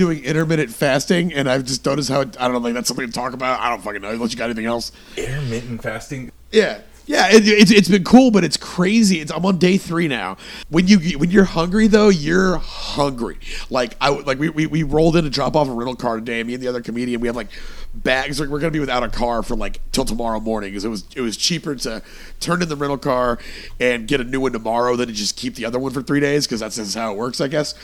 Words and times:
doing 0.00 0.24
intermittent 0.24 0.70
fasting, 0.70 1.30
and 1.34 1.48
I've 1.48 1.66
just 1.66 1.84
noticed 1.84 2.08
how 2.08 2.22
I 2.22 2.24
don't 2.24 2.52
know, 2.54 2.58
like 2.58 2.72
that's 2.72 2.88
something 2.88 3.06
to 3.06 3.12
talk 3.12 3.34
about. 3.34 3.60
I 3.60 3.68
don't 3.68 3.82
fucking 3.82 4.00
know. 4.00 4.08
Unless 4.08 4.32
you 4.32 4.38
got 4.38 4.46
anything 4.46 4.64
else. 4.64 4.92
Intermittent 5.18 5.82
fasting. 5.82 6.32
Yeah. 6.50 6.80
Yeah, 7.10 7.26
it, 7.28 7.42
it's, 7.44 7.72
it's 7.72 7.88
been 7.88 8.04
cool, 8.04 8.30
but 8.30 8.44
it's 8.44 8.56
crazy. 8.56 9.18
It's, 9.18 9.32
I'm 9.32 9.44
on 9.44 9.58
day 9.58 9.78
three 9.78 10.06
now. 10.06 10.36
When 10.68 10.86
you 10.86 11.18
when 11.18 11.32
you're 11.32 11.42
hungry 11.42 11.88
though, 11.88 12.08
you're 12.08 12.58
hungry. 12.58 13.36
Like 13.68 13.96
I 14.00 14.10
like 14.10 14.38
we, 14.38 14.48
we, 14.48 14.66
we 14.68 14.84
rolled 14.84 15.16
in 15.16 15.24
to 15.24 15.30
drop 15.30 15.56
off 15.56 15.66
a 15.66 15.72
rental 15.72 15.96
car 15.96 16.14
today. 16.18 16.40
Me 16.44 16.54
and 16.54 16.62
the 16.62 16.68
other 16.68 16.80
comedian, 16.80 17.20
we 17.20 17.26
have 17.26 17.34
like 17.34 17.48
bags. 17.92 18.38
Like 18.38 18.48
we're 18.48 18.60
gonna 18.60 18.70
be 18.70 18.78
without 18.78 19.02
a 19.02 19.08
car 19.08 19.42
for 19.42 19.56
like 19.56 19.80
till 19.90 20.04
tomorrow 20.04 20.38
morning 20.38 20.70
because 20.70 20.84
it 20.84 20.88
was 20.88 21.04
it 21.16 21.20
was 21.20 21.36
cheaper 21.36 21.74
to 21.74 22.00
turn 22.38 22.62
in 22.62 22.68
the 22.68 22.76
rental 22.76 22.96
car 22.96 23.40
and 23.80 24.06
get 24.06 24.20
a 24.20 24.24
new 24.24 24.42
one 24.42 24.52
tomorrow 24.52 24.94
than 24.94 25.08
to 25.08 25.12
just 25.12 25.36
keep 25.36 25.56
the 25.56 25.64
other 25.64 25.80
one 25.80 25.92
for 25.92 26.02
three 26.02 26.20
days 26.20 26.46
because 26.46 26.60
that's 26.60 26.76
just 26.76 26.94
how 26.94 27.10
it 27.10 27.16
works, 27.16 27.40
I 27.40 27.48
guess. 27.48 27.74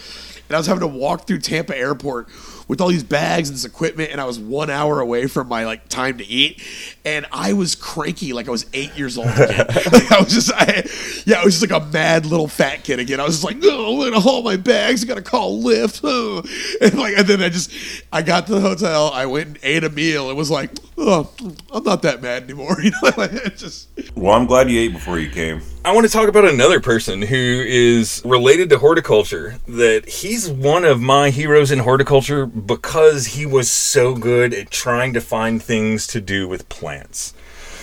And 0.48 0.55
I 0.55 0.58
was 0.58 0.68
having 0.68 0.83
to 0.83 0.86
walk 0.86 1.27
through 1.27 1.40
Tampa 1.40 1.77
Airport 1.77 2.28
with 2.69 2.81
all 2.81 2.89
these 2.89 3.05
bags 3.05 3.48
and 3.48 3.56
this 3.56 3.64
equipment, 3.64 4.11
and 4.11 4.20
I 4.20 4.25
was 4.25 4.39
one 4.39 4.70
hour 4.70 5.00
away 5.00 5.27
from 5.27 5.48
my 5.48 5.64
like 5.64 5.89
time 5.89 6.19
to 6.19 6.27
eat, 6.27 6.62
and 7.05 7.27
I 7.31 7.53
was 7.53 7.75
cranky 7.75 8.33
like 8.33 8.48
I 8.48 8.50
was 8.50 8.67
eight 8.73 8.97
years 8.97 9.17
old 9.17 9.28
again. 9.28 9.67
like, 9.92 10.12
I 10.12 10.20
was 10.20 10.33
just, 10.33 10.53
I, 10.53 10.84
yeah, 11.25 11.41
I 11.41 11.45
was 11.45 11.58
just 11.58 11.70
like 11.70 11.83
a 11.83 11.84
mad 11.86 12.27
little 12.27 12.48
fat 12.48 12.84
kid 12.84 12.98
again. 12.98 13.20
I 13.20 13.25
was 13.25 13.41
just 13.41 13.45
like, 13.45 13.58
oh, 13.62 14.03
I'm 14.03 14.11
gonna 14.11 14.20
haul 14.20 14.42
my 14.42 14.56
bags. 14.56 15.05
I 15.05 15.06
gotta 15.06 15.23
call 15.23 15.62
Lyft, 15.62 16.00
oh. 16.03 16.42
and 16.81 16.98
like, 16.98 17.17
and 17.17 17.27
then 17.27 17.42
I 17.42 17.48
just, 17.48 17.73
I 18.12 18.23
got 18.23 18.47
to 18.48 18.55
the 18.55 18.61
hotel. 18.61 19.11
I 19.12 19.27
went 19.27 19.48
and 19.48 19.58
ate 19.62 19.84
a 19.84 19.91
meal. 19.91 20.30
It 20.30 20.34
was 20.34 20.51
like, 20.51 20.70
oh, 20.98 21.33
I'm 21.73 21.84
not 21.84 22.03
that 22.03 22.23
mad 22.23 22.45
anymore. 22.45 22.77
You 22.86 22.92
know, 23.03 23.11
it 23.17 23.56
just. 23.56 23.89
Well, 24.14 24.33
I'm 24.33 24.47
glad 24.47 24.70
you 24.70 24.78
ate 24.78 24.92
before 24.92 25.19
you 25.19 25.28
came. 25.28 25.61
I 25.87 25.92
want 25.92 26.05
to 26.05 26.12
talk 26.12 26.29
about 26.29 26.45
another 26.45 26.81
person 26.81 27.23
who 27.23 27.37
is 27.65 28.20
related 28.25 28.70
to 28.70 28.79
horticulture. 28.79 29.61
That 29.69 30.09
he's 30.09 30.51
one 30.51 30.84
of 30.84 31.01
my 31.01 31.31
heroes 31.31 31.70
in 31.70 31.79
horticulture 31.79 32.45
because 32.45 33.27
he 33.27 33.47
was 33.47 33.70
so 33.70 34.17
good 34.17 34.53
at 34.53 34.73
trying 34.73 35.12
to 35.12 35.20
find 35.20 35.62
things 35.62 36.09
to 36.09 36.20
do 36.20 36.48
with 36.48 36.69
plants. 36.69 37.34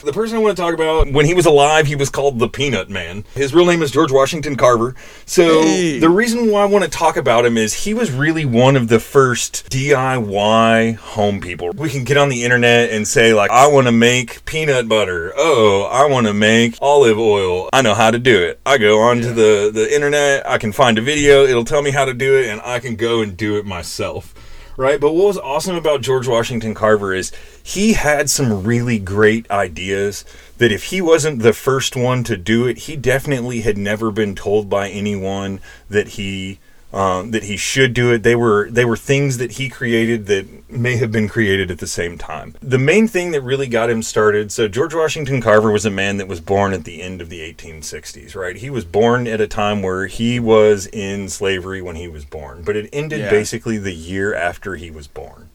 The 0.04 0.12
person 0.12 0.36
I 0.36 0.40
want 0.40 0.58
to 0.58 0.62
talk 0.62 0.74
about, 0.74 1.10
when 1.14 1.26
he 1.26 1.34
was 1.34 1.46
alive, 1.46 1.88
he 1.88 1.96
was 1.96 2.10
called 2.10 2.38
the 2.38 2.50
Peanut 2.50 2.90
Man. 2.90 3.24
His 3.36 3.54
real 3.54 3.66
name 3.66 3.82
is 3.82 3.90
George 3.90 4.12
Washington 4.12 4.58
Carver. 4.58 4.96
So, 5.26 5.62
Hey. 5.62 6.00
the 6.00 6.10
reason 6.10 6.52
why 6.52 6.64
I 6.64 6.66
want 6.66 6.84
to 6.84 6.90
talk 6.90 7.16
about 7.16 7.46
him 7.46 7.58
is 7.58 7.74
he 7.86 7.94
was 7.94 8.12
really 8.12 8.44
one 8.44 8.76
of 8.76 8.90
the 8.90 9.00
first 9.00 9.70
DIY 9.70 10.96
home 10.98 11.40
people. 11.40 11.72
We 11.72 11.90
can 11.90 12.04
get 12.04 12.18
on 12.18 12.28
the 12.28 12.44
internet 12.44 12.90
and 12.90 13.08
say, 13.08 13.34
like, 13.34 13.50
I 13.50 13.68
want 13.68 13.88
to 13.88 13.94
make 13.94 14.44
peanut 14.44 14.90
butter. 14.90 15.32
Oh, 15.38 15.84
I 15.84 16.06
want 16.08 16.28
to 16.28 16.34
make 16.34 16.76
olive 16.82 17.18
oil. 17.18 17.70
I 17.72 17.82
know 17.82 17.94
how 17.94 18.12
to 18.12 18.20
do 18.20 18.42
it. 18.42 18.60
I 18.66 18.78
go 18.80 19.00
onto 19.00 19.34
the, 19.34 19.72
the 19.74 19.94
internet, 19.94 20.46
I 20.46 20.58
can 20.58 20.74
find 20.74 20.98
a 20.98 21.02
video, 21.02 21.46
it'll 21.46 21.64
tell 21.64 21.82
me 21.82 21.92
how 21.92 22.04
to 22.04 22.14
do 22.14 22.36
it, 22.38 22.48
and 22.50 22.60
I 22.66 22.80
can 22.80 22.98
go 22.98 23.22
and 23.22 23.38
do 23.38 23.58
it 23.58 23.66
myself 23.66 24.33
right? 24.78 25.00
But 25.00 25.14
what 25.14 25.28
was 25.28 25.38
awesome 25.38 25.76
about 25.76 26.02
George 26.02 26.28
Washington 26.28 26.74
Carver 26.74 27.14
is 27.14 27.32
he 27.62 27.94
had 27.94 28.30
some 28.30 28.64
really 28.64 29.00
great 29.00 29.50
ideas 29.52 30.26
that 30.58 30.72
if 30.72 30.86
he 30.86 31.02
wasn't 31.02 31.42
the 31.42 31.54
first 31.54 31.96
one 31.96 32.24
to 32.24 32.38
do 32.38 32.68
it, 32.68 32.80
he 32.80 32.96
definitely 32.96 33.62
had 33.62 33.78
never 33.78 34.12
been 34.12 34.36
told 34.36 34.70
by 34.70 34.90
anyone 34.90 35.60
that 35.90 36.10
he 36.10 36.60
um, 36.94 37.32
that 37.32 37.44
he 37.44 37.58
should 37.58 37.94
do 37.94 38.12
it. 38.14 38.22
They 38.22 38.36
were 38.36 38.70
they 38.70 38.86
were 38.86 38.96
things 38.96 39.40
that 39.40 39.54
he 39.54 39.68
created 39.68 40.28
that 40.28 40.70
may 40.70 40.96
have 40.98 41.12
been 41.12 41.28
created 41.28 41.72
at 41.72 41.80
the 41.80 41.88
same 41.88 42.18
time. 42.18 42.56
The 42.62 42.78
main 42.78 43.08
thing 43.08 43.32
that 43.32 43.42
really 43.42 43.68
got 43.68 43.90
him 43.90 44.04
started. 44.04 44.52
So 44.52 44.68
George 44.68 44.94
Washington 44.94 45.42
Carver 45.42 45.72
was 45.72 45.86
a 45.86 45.90
man 45.90 46.18
that 46.18 46.28
was 46.28 46.40
born 46.40 46.72
at 46.72 46.84
the 46.84 47.02
end 47.02 47.20
of 47.20 47.30
the 47.30 47.40
1860s. 47.54 48.36
Right, 48.36 48.56
he 48.56 48.70
was 48.70 48.86
born 48.86 49.28
at 49.28 49.42
a 49.42 49.48
time 49.48 49.82
where 49.82 50.06
he 50.06 50.40
was 50.40 50.86
in 50.88 51.30
slavery 51.30 51.82
when 51.82 51.96
he 51.96 52.08
was 52.08 52.26
born, 52.26 52.62
but 52.64 52.76
it 52.76 52.90
ended 52.94 53.20
Yeah. 53.22 53.30
basically 53.32 53.78
the 53.80 53.94
year 53.94 54.34
after 54.36 54.76
he 54.76 54.92
was 54.92 55.08
born. 55.08 55.50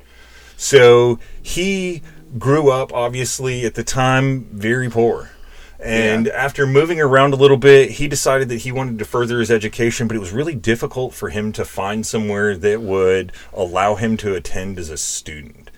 So 0.56 1.20
he 1.41 2.03
grew 2.38 2.70
up, 2.70 2.93
obviously, 2.93 3.65
at 3.65 3.75
the 3.75 3.84
time, 3.84 4.49
very 4.53 4.91
poor. 4.91 5.31
And 5.80 6.26
after 6.28 6.66
moving 6.66 7.00
around 7.00 7.32
a 7.32 7.36
little 7.36 7.56
bit, 7.56 7.92
he 7.92 8.08
decided 8.08 8.48
that 8.48 8.62
he 8.62 8.72
wanted 8.72 8.98
to 8.98 9.04
further 9.04 9.38
his 9.38 9.50
education, 9.50 10.08
but 10.08 10.16
it 10.16 10.20
was 10.20 10.32
really 10.32 10.54
difficult 10.54 11.14
for 11.14 11.28
him 11.28 11.52
to 11.52 11.64
find 11.64 12.04
somewhere 12.04 12.56
that 12.56 12.80
would 12.82 13.32
allow 13.52 13.94
him 13.94 14.16
to 14.18 14.34
attend 14.34 14.78
as 14.78 14.90
a 14.90 14.96
student. 14.96 15.70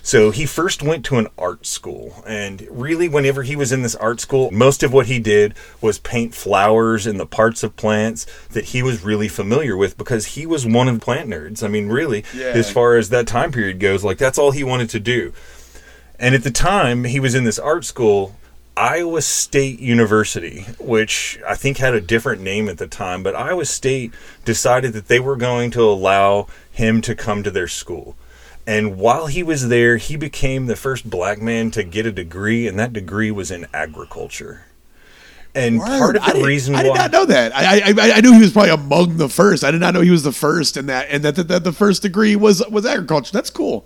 So 0.00 0.30
he 0.30 0.46
first 0.46 0.82
went 0.82 1.04
to 1.06 1.18
an 1.18 1.26
art 1.36 1.66
school, 1.66 2.22
and 2.26 2.66
really, 2.70 3.08
whenever 3.10 3.42
he 3.42 3.56
was 3.56 3.72
in 3.72 3.82
this 3.82 3.96
art 3.96 4.20
school, 4.20 4.50
most 4.52 4.82
of 4.82 4.90
what 4.92 5.06
he 5.06 5.18
did 5.18 5.54
was 5.82 5.98
paint 5.98 6.34
flowers 6.34 7.06
and 7.06 7.20
the 7.20 7.26
parts 7.26 7.62
of 7.62 7.76
plants 7.76 8.24
that 8.52 8.66
he 8.66 8.82
was 8.82 9.04
really 9.04 9.28
familiar 9.28 9.76
with 9.76 9.98
because 9.98 10.26
he 10.26 10.46
was 10.46 10.64
one 10.64 10.88
of 10.88 10.94
the 10.98 11.04
plant 11.04 11.28
nerds. 11.28 11.62
I 11.62 11.68
mean, 11.68 11.88
really, 11.88 12.24
Yeah. 12.32 12.46
as 12.46 12.70
far 12.70 12.96
as 12.96 13.10
that 13.10 13.26
time 13.26 13.52
period 13.52 13.80
goes, 13.80 14.02
like 14.02 14.16
that's 14.18 14.38
all 14.38 14.52
he 14.52 14.64
wanted 14.64 14.88
to 14.90 15.00
do. 15.00 15.32
And 16.18 16.34
at 16.34 16.42
the 16.44 16.50
time 16.52 17.04
he 17.04 17.20
was 17.20 17.34
in 17.34 17.44
this 17.44 17.58
art 17.58 17.84
school, 17.84 18.34
Iowa 18.82 19.22
State 19.22 19.80
University, 19.80 20.64
which 20.78 21.38
I 21.46 21.56
think 21.56 21.78
had 21.78 21.94
a 21.94 22.00
different 22.00 22.42
name 22.42 22.68
at 22.68 22.78
the 22.78 22.86
time, 22.86 23.24
but 23.24 23.34
Iowa 23.34 23.64
State 23.64 24.12
decided 24.44 24.92
that 24.92 25.08
they 25.08 25.18
were 25.18 25.34
going 25.36 25.72
to 25.72 25.82
allow 25.82 26.46
him 26.70 27.00
to 27.02 27.16
come 27.16 27.42
to 27.42 27.50
their 27.50 27.66
school. 27.66 28.14
And 28.68 28.96
while 28.96 29.26
he 29.26 29.42
was 29.42 29.68
there, 29.68 29.96
he 29.96 30.14
became 30.16 30.66
the 30.66 30.76
first 30.76 31.10
black 31.10 31.40
man 31.42 31.72
to 31.72 31.82
get 31.82 32.06
a 32.06 32.12
degree, 32.12 32.68
and 32.68 32.78
that 32.78 32.92
degree 32.92 33.32
was 33.32 33.50
in 33.50 33.66
agriculture. 33.74 34.66
And 35.56 35.80
part 35.80 36.14
of 36.16 36.22
I 36.22 36.26
the 36.26 36.32
didn't- 36.34 36.46
reason 36.46 36.74
I 36.76 36.82
did 36.84 36.90
why 36.90 36.96
not 36.98 37.10
know 37.10 37.24
that. 37.24 37.56
I, 37.56 37.80
I 37.80 37.94
I- 37.98 38.12
I 38.18 38.20
knew 38.20 38.34
he 38.34 38.40
was 38.40 38.52
probably 38.52 38.70
among 38.70 39.16
the 39.16 39.28
first. 39.28 39.64
I 39.64 39.72
did 39.72 39.80
not 39.80 39.92
know 39.94 40.02
he 40.02 40.10
was 40.10 40.22
the 40.22 40.30
first, 40.30 40.76
and 40.76 40.88
that 40.88 41.08
and 41.10 41.24
that, 41.24 41.34
that, 41.36 41.48
that 41.48 41.64
the 41.64 41.72
first 41.72 42.02
degree 42.02 42.36
was 42.36 42.62
was 42.70 42.86
agriculture. 42.86 43.32
That's 43.32 43.50
cool. 43.50 43.84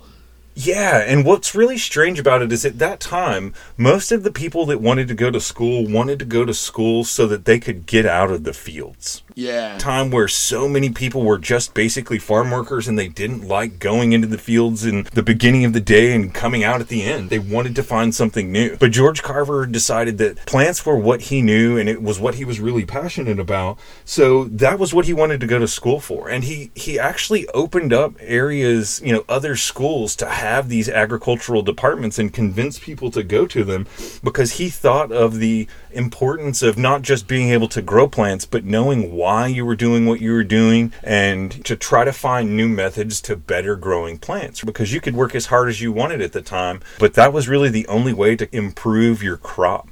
Yeah, 0.55 0.99
and 0.99 1.25
what's 1.25 1.55
really 1.55 1.79
strange 1.79 2.19
about 2.19 2.43
it 2.43 2.53
is 2.53 2.65
at 2.65 2.79
that 2.79 3.01
time, 3.01 3.55
most 3.79 4.13
of 4.13 4.23
the 4.23 4.31
people 4.31 4.67
that 4.67 4.83
wanted 4.83 5.09
to 5.09 5.15
go 5.15 5.31
to 5.31 5.41
school 5.41 5.87
wanted 5.87 6.19
to 6.19 6.25
go 6.27 6.45
to 6.45 6.53
school 6.53 7.05
so 7.05 7.27
that 7.27 7.47
they 7.47 7.59
could 7.59 7.87
get 7.87 8.05
out 8.05 8.31
of 8.31 8.45
the 8.45 8.53
fields. 8.53 9.23
Yeah. 9.35 9.79
Time 9.79 10.11
where 10.11 10.29
so 10.29 10.69
many 10.69 10.91
people 10.91 11.23
were 11.23 11.39
just 11.39 11.75
basically 11.75 12.19
farm 12.19 12.51
workers 12.51 12.89
and 12.89 12.99
they 12.99 13.09
didn't 13.09 13.47
like 13.47 13.79
going 13.79 14.13
into 14.13 14.27
the 14.27 14.39
fields 14.39 14.85
in 14.85 15.07
the 15.13 15.23
beginning 15.23 15.65
of 15.65 15.73
the 15.73 15.81
day 15.81 16.15
and 16.15 16.35
coming 16.35 16.65
out 16.65 16.81
at 16.81 16.89
the 16.89 17.03
end. 17.03 17.31
They 17.31 17.39
wanted 17.39 17.75
to 17.77 17.83
find 17.83 18.15
something 18.15 18.53
new. 18.53 18.77
But 18.77 18.93
George 18.93 19.23
Carver 19.23 19.67
decided 19.67 20.19
that 20.19 20.45
plants 20.47 20.85
were 20.85 20.97
what 20.97 21.23
he 21.23 21.43
knew 21.43 21.79
and 21.79 21.89
it 21.89 22.03
was 22.03 22.19
what 22.19 22.37
he 22.37 22.45
was 22.45 22.61
really 22.61 22.85
passionate 22.85 23.39
about. 23.39 23.79
So 24.05 24.45
that 24.45 24.79
was 24.79 24.93
what 24.95 25.07
he 25.07 25.13
wanted 25.13 25.41
to 25.41 25.47
go 25.47 25.59
to 25.59 25.69
school 25.69 26.01
for. 26.01 26.29
And 26.29 26.45
he 26.45 26.71
he 26.75 26.99
actually 26.99 27.49
opened 27.49 27.93
up 27.93 28.15
areas, 28.21 29.01
you 29.05 29.13
know, 29.13 29.25
other 29.29 29.57
schools 29.57 30.17
to 30.17 30.27
have 30.27 30.69
these 30.69 30.89
agricultural 30.89 31.63
departments 31.63 32.19
and 32.19 32.33
convince 32.33 32.79
people 32.79 33.11
to 33.11 33.23
go 33.23 33.47
to 33.47 33.65
them 33.65 33.87
because 34.23 34.53
he 34.53 34.69
thought 34.69 35.13
of 35.13 35.39
the 35.39 35.67
importance 35.93 36.63
of 36.63 36.79
not 36.79 37.03
just 37.03 37.27
being 37.27 37.51
able 37.51 37.69
to 37.69 37.83
grow 37.83 38.09
plants 38.09 38.45
but 38.45 38.65
knowing 38.65 39.13
why 39.13 39.22
you 39.47 39.65
were 39.65 39.77
doing 39.77 40.07
what 40.07 40.21
you 40.21 40.33
were 40.33 40.45
doing 40.45 40.93
and 41.03 41.65
to 41.65 41.77
try 41.77 42.05
to 42.05 42.13
find 42.13 42.57
new 42.57 42.69
methods 42.69 43.21
to 43.23 43.37
better 43.37 43.77
growing 43.77 44.19
plants 44.19 44.63
because 44.63 44.93
you 44.93 45.01
could 45.01 45.15
work 45.15 45.35
as 45.35 45.47
hard 45.47 45.69
as 45.69 45.81
you 45.81 45.93
wanted 45.93 46.21
at 46.21 46.33
the 46.33 46.43
time 46.43 46.81
but 46.99 47.15
that 47.15 47.33
was 47.33 47.49
really 47.49 47.69
the 47.69 47.87
only 47.87 48.13
way 48.13 48.35
to 48.37 48.49
improve 48.57 49.23
your 49.23 49.37
crop 49.37 49.89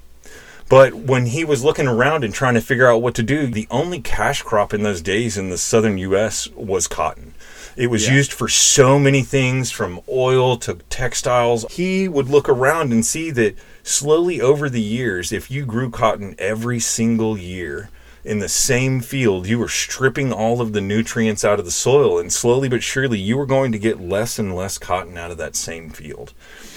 but 0.68 0.94
when 0.94 1.26
he 1.26 1.44
was 1.44 1.64
looking 1.64 1.88
around 1.88 2.22
and 2.22 2.32
trying 2.32 2.54
to 2.54 2.60
figure 2.60 2.86
out 2.88 3.02
what 3.02 3.16
to 3.16 3.24
do, 3.24 3.48
the 3.48 3.66
only 3.72 4.00
cash 4.00 4.42
crop 4.42 4.72
in 4.72 4.84
those 4.84 5.02
days 5.02 5.36
in 5.36 5.50
the 5.50 5.58
southern 5.58 5.98
U.S. 5.98 6.48
was 6.54 6.86
cotton. 6.86 7.34
It 7.76 7.88
was 7.88 8.06
Yeah. 8.06 8.14
used 8.14 8.32
for 8.32 8.46
so 8.46 8.96
many 8.96 9.22
things 9.22 9.72
from 9.72 9.98
oil 10.08 10.56
to 10.58 10.74
textiles. 10.88 11.66
He 11.72 12.06
would 12.06 12.28
look 12.28 12.48
around 12.48 12.92
and 12.92 13.04
see 13.04 13.32
that 13.32 13.56
slowly 13.82 14.40
over 14.40 14.70
the 14.70 14.80
years, 14.80 15.32
if 15.32 15.50
you 15.50 15.66
grew 15.66 15.90
cotton 15.90 16.36
every 16.38 16.78
single 16.78 17.36
year, 17.36 17.90
in 18.24 18.38
the 18.38 18.48
same 18.48 19.00
field, 19.00 19.46
you 19.46 19.58
were 19.58 19.68
stripping 19.68 20.32
all 20.32 20.60
of 20.60 20.72
the 20.72 20.80
nutrients 20.80 21.44
out 21.44 21.58
of 21.58 21.64
the 21.64 21.70
soil, 21.70 22.18
and 22.18 22.32
slowly 22.32 22.68
but 22.68 22.82
surely, 22.82 23.18
you 23.18 23.36
were 23.36 23.46
going 23.46 23.72
to 23.72 23.78
get 23.78 24.00
less 24.00 24.38
and 24.38 24.54
less 24.54 24.78
cotton 24.78 25.16
out 25.16 25.30
of 25.30 25.38
that 25.38 25.56
same 25.56 25.90
field. 25.90 26.32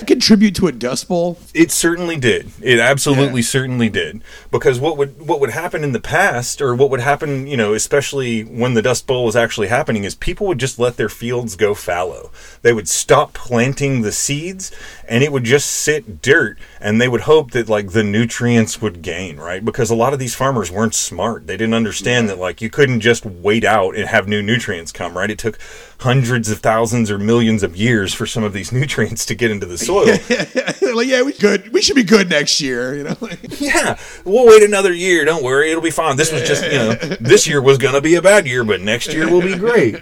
Contribute 0.06 0.56
to 0.56 0.68
a 0.68 0.72
dust 0.72 1.08
bowl. 1.08 1.38
It 1.54 1.72
certainly 1.72 2.18
did. 2.18 2.52
It 2.62 2.80
absolutely 2.80 3.42
certainly 3.42 3.90
did. 3.90 4.22
Because 4.52 4.80
what 4.80 4.98
would 4.98 5.28
what 5.28 5.40
would 5.40 5.52
happen 5.52 5.84
in 5.84 5.92
the 5.92 6.00
past, 6.00 6.62
or 6.62 6.76
what 6.76 6.90
would 6.90 7.00
happen, 7.00 7.48
you 7.48 7.58
know, 7.58 7.74
especially 7.74 8.44
when 8.44 8.74
the 8.74 8.82
Dust 8.82 9.08
Bowl 9.08 9.26
was 9.26 9.36
actually 9.36 9.68
happening, 9.68 10.04
is 10.04 10.16
people 10.16 10.48
would 10.48 10.60
just 10.60 10.80
let 10.80 10.98
their 10.98 11.10
fields 11.10 11.56
go 11.56 11.74
fallow. 11.74 12.32
They 12.62 12.74
would 12.74 12.88
stop 12.88 13.34
planting 13.34 14.02
the 14.02 14.12
seeds, 14.12 14.72
and 15.08 15.24
it 15.24 15.32
would 15.32 15.46
just 15.46 15.70
sit 15.70 16.22
dirt, 16.22 16.58
and 16.80 17.00
they 17.00 17.08
would 17.08 17.22
hope 17.22 17.52
that 17.52 17.70
like 17.70 17.92
the 17.92 18.04
nutrients 18.04 18.82
would 18.82 19.02
gain, 19.02 19.38
right? 19.38 19.64
Because 19.64 19.90
a 19.90 19.96
lot 19.96 20.14
of 20.14 20.20
these 20.20 20.36
farmers 20.36 20.72
weren't 20.72 20.94
smart. 20.94 21.14
smart. 21.14 21.48
They 21.48 21.58
didn't 21.58 21.74
understand 21.74 22.28
that 22.30 22.40
like 22.40 22.62
you 22.62 22.70
couldn't 22.70 23.00
just 23.00 23.26
wait 23.26 23.64
out 23.64 23.96
and 23.96 24.08
have 24.08 24.28
new 24.28 24.42
nutrients 24.42 24.92
come, 24.92 25.16
right? 25.16 25.30
It 25.30 25.38
took 25.38 25.60
hundreds 26.04 26.50
of 26.50 26.60
thousands 26.60 27.10
or 27.10 27.18
millions 27.18 27.64
of 27.64 27.78
years 27.78 28.14
for 28.14 28.26
some 28.26 28.44
of 28.44 28.52
these 28.52 28.72
nutrients 28.82 29.26
to 29.26 29.34
get 29.34 29.50
into 29.50 29.66
the 29.66 29.78
soil. 29.78 30.06
like, 30.96 31.08
yeah, 31.08 31.22
we 31.22 31.34
good. 31.34 31.72
We 31.72 31.82
should 31.82 31.96
be 31.96 32.04
good 32.04 32.30
next 32.30 32.60
year. 32.60 32.96
You 32.96 33.04
know. 33.04 33.18
yeah, 33.60 33.98
we'll 34.26 34.46
wait 34.46 34.64
another 34.64 34.94
year. 34.94 35.26
Don't 35.26 35.44
worry, 35.44 35.72
it'll 35.72 35.82
be 35.82 35.92
fine. 35.92 36.18
This 36.18 36.32
was 36.32 36.44
just 36.44 36.64
you 36.64 36.78
know, 36.78 36.94
this 37.20 37.48
year 37.48 37.62
was 37.62 37.78
gonna 37.78 38.02
be 38.02 38.16
a 38.16 38.22
bad 38.22 38.46
year, 38.46 38.64
but 38.64 38.82
next 38.82 39.14
year 39.14 39.30
will 39.30 39.42
be 39.42 39.56
great. 39.56 40.00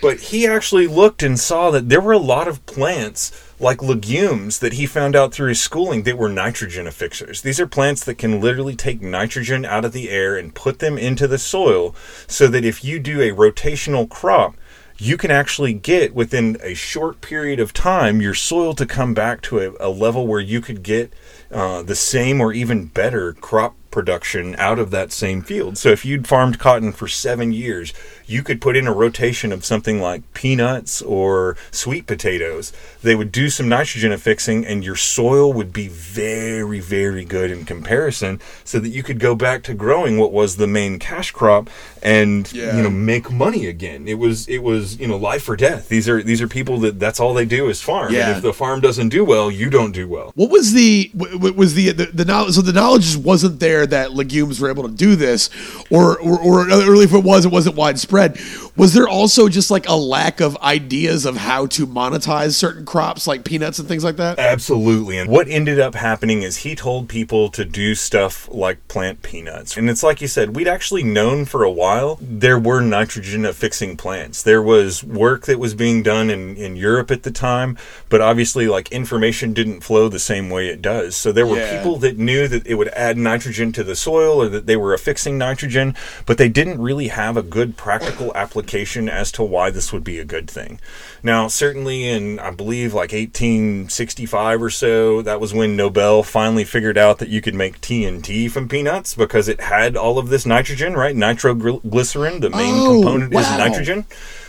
But 0.00 0.20
he 0.20 0.46
actually 0.46 0.86
looked 0.86 1.24
and 1.24 1.38
saw 1.38 1.72
that 1.72 1.88
there 1.88 2.00
were 2.00 2.12
a 2.12 2.18
lot 2.18 2.46
of 2.46 2.64
plants 2.66 3.32
like 3.60 3.82
legumes 3.82 4.60
that 4.60 4.74
he 4.74 4.86
found 4.86 5.16
out 5.16 5.32
through 5.32 5.48
his 5.48 5.60
schooling 5.60 6.04
that 6.04 6.16
were 6.16 6.28
nitrogen 6.28 6.86
affixers. 6.86 7.42
These 7.42 7.58
are 7.58 7.66
plants 7.66 8.04
that 8.04 8.16
can 8.16 8.40
literally 8.40 8.76
take 8.76 9.02
nitrogen 9.02 9.64
out 9.64 9.84
of 9.84 9.92
the 9.92 10.10
air 10.10 10.36
and 10.36 10.54
put 10.54 10.78
them 10.78 10.96
into 10.96 11.26
the 11.26 11.38
soil 11.38 11.96
so 12.28 12.46
that 12.46 12.64
if 12.64 12.84
you 12.84 13.00
do 13.00 13.20
a 13.20 13.34
rotational 13.34 14.08
crop, 14.08 14.54
you 14.98 15.16
can 15.16 15.30
actually 15.30 15.72
get 15.72 16.14
within 16.14 16.56
a 16.62 16.74
short 16.74 17.20
period 17.20 17.60
of 17.60 17.72
time 17.72 18.20
your 18.20 18.34
soil 18.34 18.74
to 18.74 18.84
come 18.84 19.14
back 19.14 19.40
to 19.40 19.58
a, 19.58 19.88
a 19.88 19.88
level 19.88 20.26
where 20.26 20.40
you 20.40 20.60
could 20.60 20.82
get 20.82 21.12
uh, 21.52 21.82
the 21.82 21.94
same 21.94 22.40
or 22.40 22.52
even 22.52 22.86
better 22.86 23.32
crop 23.34 23.76
production 23.98 24.54
out 24.58 24.78
of 24.78 24.92
that 24.92 25.10
same 25.10 25.42
field. 25.42 25.76
So 25.76 25.88
if 25.88 26.04
you'd 26.04 26.28
farmed 26.28 26.60
cotton 26.60 26.92
for 26.92 27.08
seven 27.08 27.50
years, 27.52 27.92
you 28.26 28.42
could 28.44 28.60
put 28.60 28.76
in 28.76 28.86
a 28.86 28.92
rotation 28.92 29.50
of 29.52 29.64
something 29.64 30.00
like 30.00 30.22
peanuts 30.34 31.02
or 31.02 31.56
sweet 31.72 32.06
potatoes. 32.06 32.72
They 33.02 33.16
would 33.16 33.32
do 33.32 33.48
some 33.50 33.68
nitrogen 33.68 34.12
affixing, 34.12 34.64
and 34.64 34.84
your 34.84 34.94
soil 34.94 35.52
would 35.52 35.72
be 35.72 35.88
very, 35.88 36.78
very 36.78 37.24
good 37.24 37.50
in 37.50 37.64
comparison, 37.64 38.40
so 38.64 38.78
that 38.78 38.90
you 38.90 39.02
could 39.02 39.18
go 39.18 39.34
back 39.34 39.62
to 39.64 39.74
growing 39.74 40.16
what 40.18 40.32
was 40.32 40.56
the 40.56 40.66
main 40.68 40.98
cash 41.00 41.30
crop 41.32 41.68
and 42.02 42.52
Yeah. 42.52 42.76
you 42.76 42.82
know 42.84 42.90
make 42.90 43.32
money 43.32 43.66
again. 43.66 44.06
It 44.06 44.18
was 44.18 44.46
it 44.46 44.62
was 44.62 44.98
you 45.00 45.08
know 45.08 45.16
life 45.16 45.48
or 45.48 45.56
death. 45.56 45.88
These 45.88 46.08
are 46.08 46.22
these 46.22 46.40
are 46.40 46.48
people 46.48 46.78
that 46.80 47.00
that's 47.00 47.18
all 47.18 47.34
they 47.34 47.46
do 47.46 47.68
is 47.68 47.80
farm. 47.82 48.12
Yeah. 48.12 48.28
And 48.28 48.36
if 48.36 48.42
the 48.42 48.52
farm 48.52 48.80
doesn't 48.80 49.08
do 49.08 49.24
well, 49.24 49.50
you 49.50 49.70
don't 49.70 49.92
do 49.92 50.06
well. 50.06 50.30
What 50.36 50.50
was 50.50 50.72
the 50.72 51.10
w- 51.16 51.34
w- 51.38 51.54
was 51.56 51.74
the, 51.74 51.90
the 51.92 52.06
the 52.20 52.24
knowledge? 52.24 52.54
So 52.54 52.62
the 52.62 52.72
knowledge 52.80 53.02
just 53.04 53.16
wasn't 53.32 53.58
there 53.58 53.86
that 53.90 54.12
legumes 54.12 54.60
were 54.60 54.70
able 54.70 54.84
to 54.88 54.94
do 54.94 55.16
this, 55.16 55.50
or 55.90 56.18
or, 56.20 56.38
or, 56.38 56.60
or 56.70 56.94
if 57.02 57.12
it 57.12 57.24
was, 57.24 57.44
it 57.44 57.52
wasn't 57.52 57.76
widespread. 57.76 58.38
Was 58.76 58.94
there 58.94 59.08
also 59.08 59.48
just 59.48 59.70
like 59.70 59.88
a 59.88 59.94
lack 59.96 60.40
of 60.40 60.56
ideas 60.58 61.24
of 61.26 61.36
how 61.36 61.66
to 61.66 61.86
monetize 61.86 62.54
certain 62.54 62.84
crops 62.86 63.26
like 63.26 63.44
peanuts 63.44 63.78
and 63.78 63.88
things 63.88 64.04
like 64.04 64.16
that? 64.16 64.38
Absolutely. 64.38 65.18
And 65.18 65.28
what 65.28 65.48
ended 65.48 65.80
up 65.80 65.94
happening 65.96 66.42
is 66.42 66.58
he 66.58 66.74
told 66.76 67.08
people 67.08 67.48
to 67.50 67.64
do 67.64 67.94
stuff 67.96 68.48
like 68.52 68.86
plant 68.86 69.22
peanuts. 69.22 69.76
And 69.76 69.90
it's 69.90 70.02
like 70.04 70.20
you 70.20 70.28
said, 70.28 70.54
we'd 70.54 70.68
actually 70.68 71.02
known 71.02 71.44
for 71.44 71.64
a 71.64 71.70
while 71.70 72.18
there 72.20 72.58
were 72.58 72.80
nitrogen 72.80 73.44
affixing 73.44 73.96
plants. 73.96 74.42
There 74.42 74.62
was 74.62 75.02
work 75.02 75.46
that 75.46 75.58
was 75.58 75.74
being 75.74 76.02
done 76.02 76.30
in, 76.30 76.56
in 76.56 76.76
Europe 76.76 77.10
at 77.10 77.24
the 77.24 77.30
time, 77.30 77.76
but 78.08 78.20
obviously, 78.20 78.68
like, 78.68 78.92
information 78.92 79.52
didn't 79.52 79.80
flow 79.80 80.08
the 80.08 80.18
same 80.18 80.50
way 80.50 80.68
it 80.68 80.80
does. 80.82 81.16
So 81.16 81.32
there 81.32 81.46
were 81.46 81.56
Yeah. 81.58 81.76
people 81.76 81.96
that 81.98 82.16
knew 82.18 82.46
that 82.48 82.66
it 82.66 82.74
would 82.74 82.88
add 82.88 83.16
nitrogen 83.18 83.67
to 83.72 83.84
the 83.84 83.96
soil 83.96 84.42
or 84.42 84.48
that 84.48 84.66
they 84.66 84.76
were 84.76 84.94
affixing 84.94 85.38
nitrogen, 85.38 85.94
but 86.26 86.38
they 86.38 86.48
didn't 86.48 86.80
really 86.80 87.08
have 87.08 87.36
a 87.36 87.42
good 87.42 87.76
practical 87.76 88.32
application 88.34 89.08
as 89.08 89.30
to 89.32 89.42
why 89.42 89.70
this 89.70 89.92
would 89.92 90.04
be 90.04 90.18
a 90.18 90.24
good 90.24 90.50
thing. 90.50 90.80
Now, 91.22 91.48
certainly 91.48 92.08
in, 92.08 92.38
I 92.38 92.50
believe, 92.50 92.94
like 92.94 93.12
1865 93.12 94.62
or 94.62 94.70
so, 94.70 95.22
that 95.22 95.40
was 95.40 95.52
when 95.54 95.76
Nobel 95.76 96.22
finally 96.22 96.64
figured 96.64 96.98
out 96.98 97.18
that 97.18 97.28
you 97.28 97.40
could 97.40 97.54
make 97.54 97.80
TNT 97.80 98.50
from 98.50 98.68
peanuts 98.68 99.14
because 99.14 99.48
it 99.48 99.60
had 99.60 99.96
all 99.96 100.18
of 100.18 100.28
this 100.28 100.46
nitrogen, 100.46 100.94
right? 100.94 101.14
Nitroglycerin, 101.16 102.40
the 102.40 102.50
main 102.50 102.74
Oh, 102.74 103.00
component 103.02 103.32
wow. 103.32 103.40
is 103.40 103.50
nitrogen. 103.58 104.04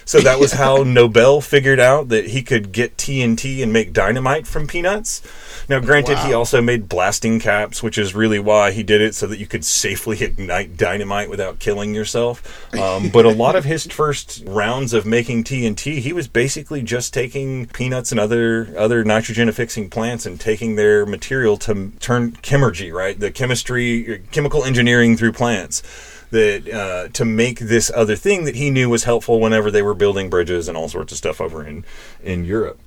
So 0.10 0.20
that 0.22 0.40
was 0.40 0.54
how 0.64 0.78
Nobel 0.78 1.40
figured 1.40 1.80
out 1.80 2.10
that 2.10 2.30
he 2.30 2.42
could 2.42 2.72
get 2.72 2.98
TNT 2.98 3.62
and 3.62 3.72
make 3.72 3.94
dynamite 3.94 4.48
from 4.48 4.66
peanuts. 4.66 5.22
Now, 5.70 5.80
granted, 5.80 6.18
he 6.18 6.34
also 6.34 6.64
made 6.64 6.90
blasting 6.90 7.40
caps, 7.40 7.84
which 7.84 7.96
is 7.96 8.16
really 8.16 8.40
why 8.40 8.72
he 8.72 8.82
did 8.82 9.02
it, 9.02 9.14
so 9.14 9.28
that 9.28 9.38
you 9.38 9.46
could 9.46 9.64
safely 9.64 10.20
ignite 10.24 10.78
dynamite 10.78 11.30
without 11.30 11.60
killing 11.60 11.94
yourself. 11.94 12.74
Um, 12.74 13.10
but 13.10 13.26
a 13.26 13.30
lot 13.30 13.56
of 13.56 13.66
his 13.66 13.86
first 13.92 14.42
rounds 14.48 14.96
of 14.96 15.06
making 15.06 15.44
TNT, 15.44 16.00
he 16.00 16.12
was 16.12 16.28
basically 16.28 16.82
just 16.82 17.14
taking 17.14 17.68
peanuts 17.68 18.10
and 18.10 18.20
other 18.20 18.74
other 18.76 19.04
nitrogen 19.04 19.48
affixing 19.48 19.92
plants 19.92 20.26
and 20.26 20.42
taking 20.42 20.74
their 20.74 21.06
material 21.06 21.56
to 21.58 21.92
turn 22.00 22.32
chemurgy, 22.42 22.92
right? 22.92 23.20
The 23.20 23.30
chemistry, 23.30 24.24
chemical 24.32 24.64
engineering 24.64 25.18
through 25.18 25.34
plants 25.34 25.84
that 26.32 26.70
uh, 26.70 27.10
to 27.10 27.26
make 27.26 27.60
this 27.60 27.92
other 27.94 28.16
thing 28.16 28.46
that 28.46 28.56
he 28.56 28.70
knew 28.70 28.90
was 28.90 29.04
helpful 29.04 29.40
whenever 29.40 29.72
they 29.72 29.82
were 29.82 29.94
building 29.94 30.30
bridges 30.30 30.68
and 30.68 30.78
all 30.78 30.88
sorts 30.88 31.12
of 31.12 31.18
stuff 31.18 31.42
over 31.42 31.66
in 31.66 31.86
in 32.24 32.46
Europe. 32.46 32.80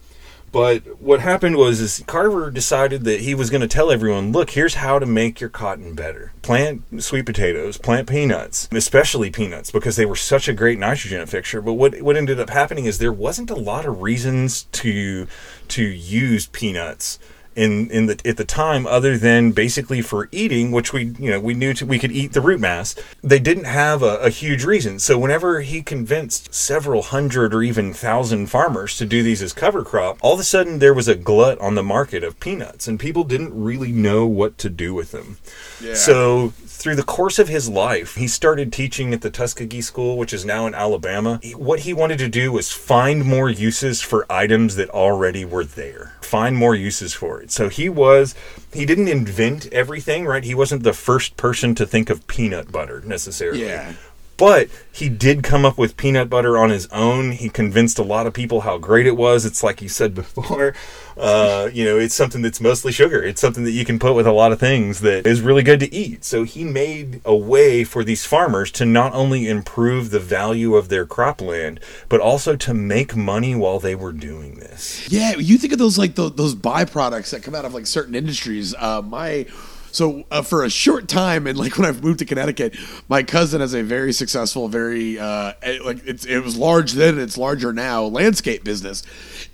But 0.53 1.01
what 1.01 1.21
happened 1.21 1.57
was 1.57 1.81
is 1.81 2.05
Carver 2.07 2.51
decided 2.51 3.05
that 3.05 3.21
he 3.21 3.35
was 3.35 3.49
going 3.49 3.63
to 3.63 3.67
tell 3.67 3.91
everyone, 3.91 4.33
look, 4.33 4.51
here's 4.51 4.75
how 4.75 4.99
to 4.99 5.07
make 5.07 5.41
your 5.41 5.49
cotton 5.49 5.95
better. 5.95 6.35
Plant 6.43 7.03
sweet 7.03 7.25
potatoes, 7.25 7.79
plant 7.79 8.07
peanuts, 8.07 8.69
especially 8.71 9.31
peanuts 9.31 9.71
because 9.71 9.97
they 9.97 10.05
were 10.05 10.15
such 10.15 10.49
a 10.49 10.53
great 10.53 10.79
nitrogen 10.79 11.27
fixture. 11.27 11.63
But 11.63 11.73
what 11.75 12.03
what 12.03 12.19
ended 12.19 12.39
up 12.39 12.51
happening 12.51 12.85
is 12.85 12.99
there 12.99 13.13
wasn't 13.13 13.51
a 13.51 13.57
lot 13.57 13.87
of 13.87 14.03
reasons 14.03 14.65
to 14.73 15.27
to 15.69 15.83
use 15.83 16.49
peanuts 16.49 17.19
in 17.55 17.91
in 17.91 18.07
the 18.07 18.21
at 18.25 18.37
the 18.37 18.45
time 18.45 18.87
other 18.87 19.17
than 19.19 19.53
basically 19.53 20.01
for 20.01 20.29
eating 20.33 20.71
which 20.73 20.93
we 20.93 21.05
you 21.19 21.31
know 21.31 21.41
we 21.41 21.55
knew 21.55 21.75
to, 21.75 21.85
we 21.87 21.99
could 21.99 22.13
eat 22.13 22.33
the 22.33 22.41
root 22.41 22.61
mass 22.61 22.95
they 23.23 23.39
didn't 23.39 23.65
have 23.65 24.03
a, 24.03 24.17
a 24.19 24.31
huge 24.31 24.65
reason 24.65 24.99
so 24.99 25.19
whenever 25.19 25.61
he 25.61 25.83
convinced 25.83 26.53
several 26.55 27.03
hundred 27.03 27.55
or 27.55 27.63
even 27.63 27.93
thousand 27.93 28.47
farmers 28.47 28.97
to 28.97 29.05
do 29.05 29.23
these 29.23 29.43
as 29.43 29.53
cover 29.53 29.85
crop 29.85 30.19
all 30.23 30.35
of 30.35 30.41
a 30.41 30.45
sudden 30.45 30.79
there 30.79 30.95
was 30.95 31.09
a 31.09 31.15
glut 31.15 31.59
on 31.61 31.75
the 31.75 31.83
market 31.83 32.25
of 32.25 32.39
peanuts 32.41 32.89
and 32.89 32.99
people 32.99 33.25
didn't 33.25 33.53
really 33.55 33.93
know 33.93 34.27
what 34.27 34.57
to 34.59 34.71
do 34.71 34.95
with 34.95 35.11
them 35.13 35.37
Yeah. 35.81 35.95
so 35.95 36.53
through 36.83 36.97
the 36.97 37.03
course 37.03 37.39
of 37.39 37.49
his 37.49 37.69
life, 37.69 38.17
he 38.17 38.27
started 38.27 38.73
teaching 38.73 39.15
at 39.15 39.21
the 39.21 39.31
Tuskegee 39.31 39.81
School, 39.81 40.17
which 40.17 40.33
is 40.33 40.45
now 40.45 40.67
in 40.67 40.75
Alabama. 40.75 41.41
What 41.55 41.81
he 41.81 41.93
wanted 41.93 42.19
to 42.19 42.29
do 42.29 42.53
was 42.53 42.73
find 42.73 43.25
more 43.25 43.49
uses 43.49 44.01
for 44.01 44.27
items 44.31 44.77
that 44.77 44.91
already 44.91 45.45
were 45.45 45.65
there. 45.65 46.15
Find 46.23 46.57
more 46.57 46.75
uses 46.75 47.15
for 47.15 47.41
it. 47.41 47.51
So 47.51 47.69
he 47.69 47.89
was, 47.89 48.35
he 48.73 48.85
didn't 48.85 49.09
invent 49.09 49.67
everything, 49.73 50.27
right? 50.27 50.43
He 50.43 50.55
wasn't 50.55 50.83
the 50.83 50.93
first 50.93 51.37
person 51.37 51.75
to 51.77 51.87
think 51.87 52.11
of 52.11 52.27
peanut 52.27 52.73
butter 52.73 53.01
necessarily. 53.03 53.63
Yeah. 53.65 53.95
But 54.43 54.71
he 54.91 55.09
did 55.09 55.45
come 55.45 55.65
up 55.65 55.79
with 55.79 55.97
peanut 55.97 56.29
butter 56.29 56.59
on 56.59 56.71
his 56.71 56.89
own. 56.89 57.31
He 57.31 57.49
convinced 57.49 58.01
a 58.01 58.03
lot 58.03 58.27
of 58.27 58.35
people 58.35 58.63
how 58.63 58.77
great 58.77 59.07
it 59.07 59.17
was. 59.17 59.47
It's 59.47 59.63
like 59.63 59.81
you 59.81 59.89
said 59.89 60.15
before, 60.17 60.75
uh, 61.17 61.71
you 61.73 61.85
know, 61.85 61.97
it's 61.97 62.17
something 62.17 62.43
that's 62.43 62.61
mostly 62.61 62.91
sugar. 62.91 63.23
It's 63.23 63.41
something 63.41 63.63
that 63.63 63.71
you 63.71 63.85
can 63.85 64.01
put 64.01 64.17
with 64.17 64.27
a 64.27 64.33
lot 64.33 64.51
of 64.51 64.59
things 64.59 64.99
that 65.03 65.29
is 65.29 65.43
really 65.43 65.63
good 65.63 65.79
to 65.79 65.95
eat. 65.95 66.25
So 66.25 66.43
he 66.43 66.65
made 66.65 67.21
a 67.25 67.37
way 67.37 67.85
for 67.85 68.03
these 68.03 68.25
farmers 68.27 68.73
to 68.73 68.85
not 68.85 69.15
only 69.15 69.47
improve 69.47 70.11
the 70.11 70.19
value 70.19 70.75
of 70.75 70.89
their 70.89 71.07
cropland, 71.07 71.79
but 72.09 72.19
also 72.19 72.57
to 72.57 72.75
make 72.75 73.15
money 73.15 73.55
while 73.55 73.79
they 73.79 73.95
were 73.95 74.13
doing 74.13 74.57
this. 74.57 75.09
Yeah, 75.09 75.37
you 75.37 75.57
think 75.57 75.73
of 75.73 75.79
those 75.79 75.99
like 75.99 76.17
those, 76.17 76.35
those 76.35 76.57
byproducts 76.57 77.31
that 77.31 77.45
come 77.45 77.55
out 77.55 77.65
of 77.65 77.75
like 77.75 77.87
certain 77.87 78.17
industries. 78.17 78.75
Uh, 78.77 79.03
my 79.03 79.47
so 79.93 80.25
uh, 80.31 80.43
for 80.43 80.65
a 80.65 80.71
short 80.71 81.07
time, 81.07 81.47
and 81.47 81.57
like 81.57 81.77
when 81.79 81.87
I 81.87 81.93
moved 81.93 82.19
to 82.21 82.25
Connecticut, 82.25 82.77
my 83.09 83.23
cousin 83.23 83.61
has 83.61 83.75
a 83.75 83.83
very 83.83 84.13
successful, 84.13 84.67
very 84.67 85.19
uh, 85.19 85.53
eh, 85.63 85.79
like 85.85 86.05
it 86.07 86.43
was 86.43 86.57
large 86.57 86.93
then, 86.93 87.19
it's 87.19 87.39
larger 87.39 87.73
now, 87.73 88.05
landscape 88.05 88.65
business, 88.65 89.03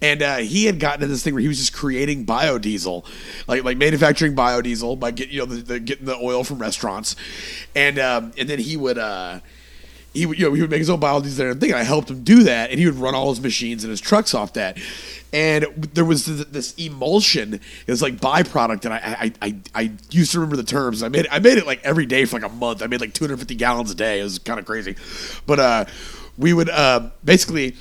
and 0.00 0.22
uh, 0.22 0.36
he 0.36 0.64
had 0.66 0.78
gotten 0.78 1.00
to 1.00 1.06
this 1.08 1.22
thing 1.22 1.34
where 1.34 1.42
he 1.42 1.48
was 1.48 1.58
just 1.58 1.74
creating 1.74 2.24
biodiesel, 2.24 3.04
like 3.48 3.64
like 3.64 3.76
manufacturing 3.76 4.34
biodiesel 4.34 4.98
by 4.98 5.10
get 5.10 5.28
you 5.28 5.40
know 5.40 5.46
the, 5.46 5.56
the 5.56 5.80
getting 5.80 6.06
the 6.06 6.16
oil 6.16 6.44
from 6.44 6.58
restaurants, 6.58 7.16
and 7.74 7.98
um, 7.98 8.32
and 8.38 8.48
then 8.48 8.60
he 8.60 8.76
would. 8.76 8.96
Uh, 8.96 9.40
he 10.14 10.26
would, 10.26 10.38
you 10.38 10.46
know, 10.46 10.54
he 10.54 10.60
would 10.60 10.70
make 10.70 10.78
his 10.78 10.90
own 10.90 11.00
biodiesel 11.00 11.36
there 11.36 11.50
and 11.50 11.60
thing. 11.60 11.70
And 11.70 11.78
I 11.78 11.84
helped 11.84 12.10
him 12.10 12.24
do 12.24 12.42
that, 12.44 12.70
and 12.70 12.78
he 12.78 12.86
would 12.86 12.96
run 12.96 13.14
all 13.14 13.30
his 13.30 13.40
machines 13.40 13.84
and 13.84 13.90
his 13.90 14.00
trucks 14.00 14.34
off 14.34 14.54
that. 14.54 14.78
And 15.32 15.66
there 15.94 16.04
was 16.04 16.24
th- 16.24 16.48
this 16.48 16.74
emulsion, 16.74 17.54
it 17.54 17.90
was 17.90 18.00
like 18.00 18.16
byproduct, 18.16 18.84
and 18.86 18.94
I, 18.94 18.98
I, 18.98 19.32
I, 19.42 19.56
I 19.74 19.92
used 20.10 20.32
to 20.32 20.40
remember 20.40 20.56
the 20.56 20.62
terms. 20.62 21.02
I 21.02 21.08
made, 21.08 21.26
I 21.30 21.38
made 21.38 21.58
it 21.58 21.66
like 21.66 21.84
every 21.84 22.06
day 22.06 22.24
for 22.24 22.40
like 22.40 22.50
a 22.50 22.54
month. 22.54 22.82
I 22.82 22.86
made 22.86 23.00
like 23.00 23.12
250 23.12 23.54
gallons 23.56 23.90
a 23.90 23.94
day. 23.94 24.20
It 24.20 24.22
was 24.22 24.38
kind 24.38 24.58
of 24.58 24.64
crazy, 24.64 24.96
but 25.46 25.60
uh, 25.60 25.84
we 26.38 26.54
would 26.54 26.70
uh, 26.70 27.10
basically 27.24 27.76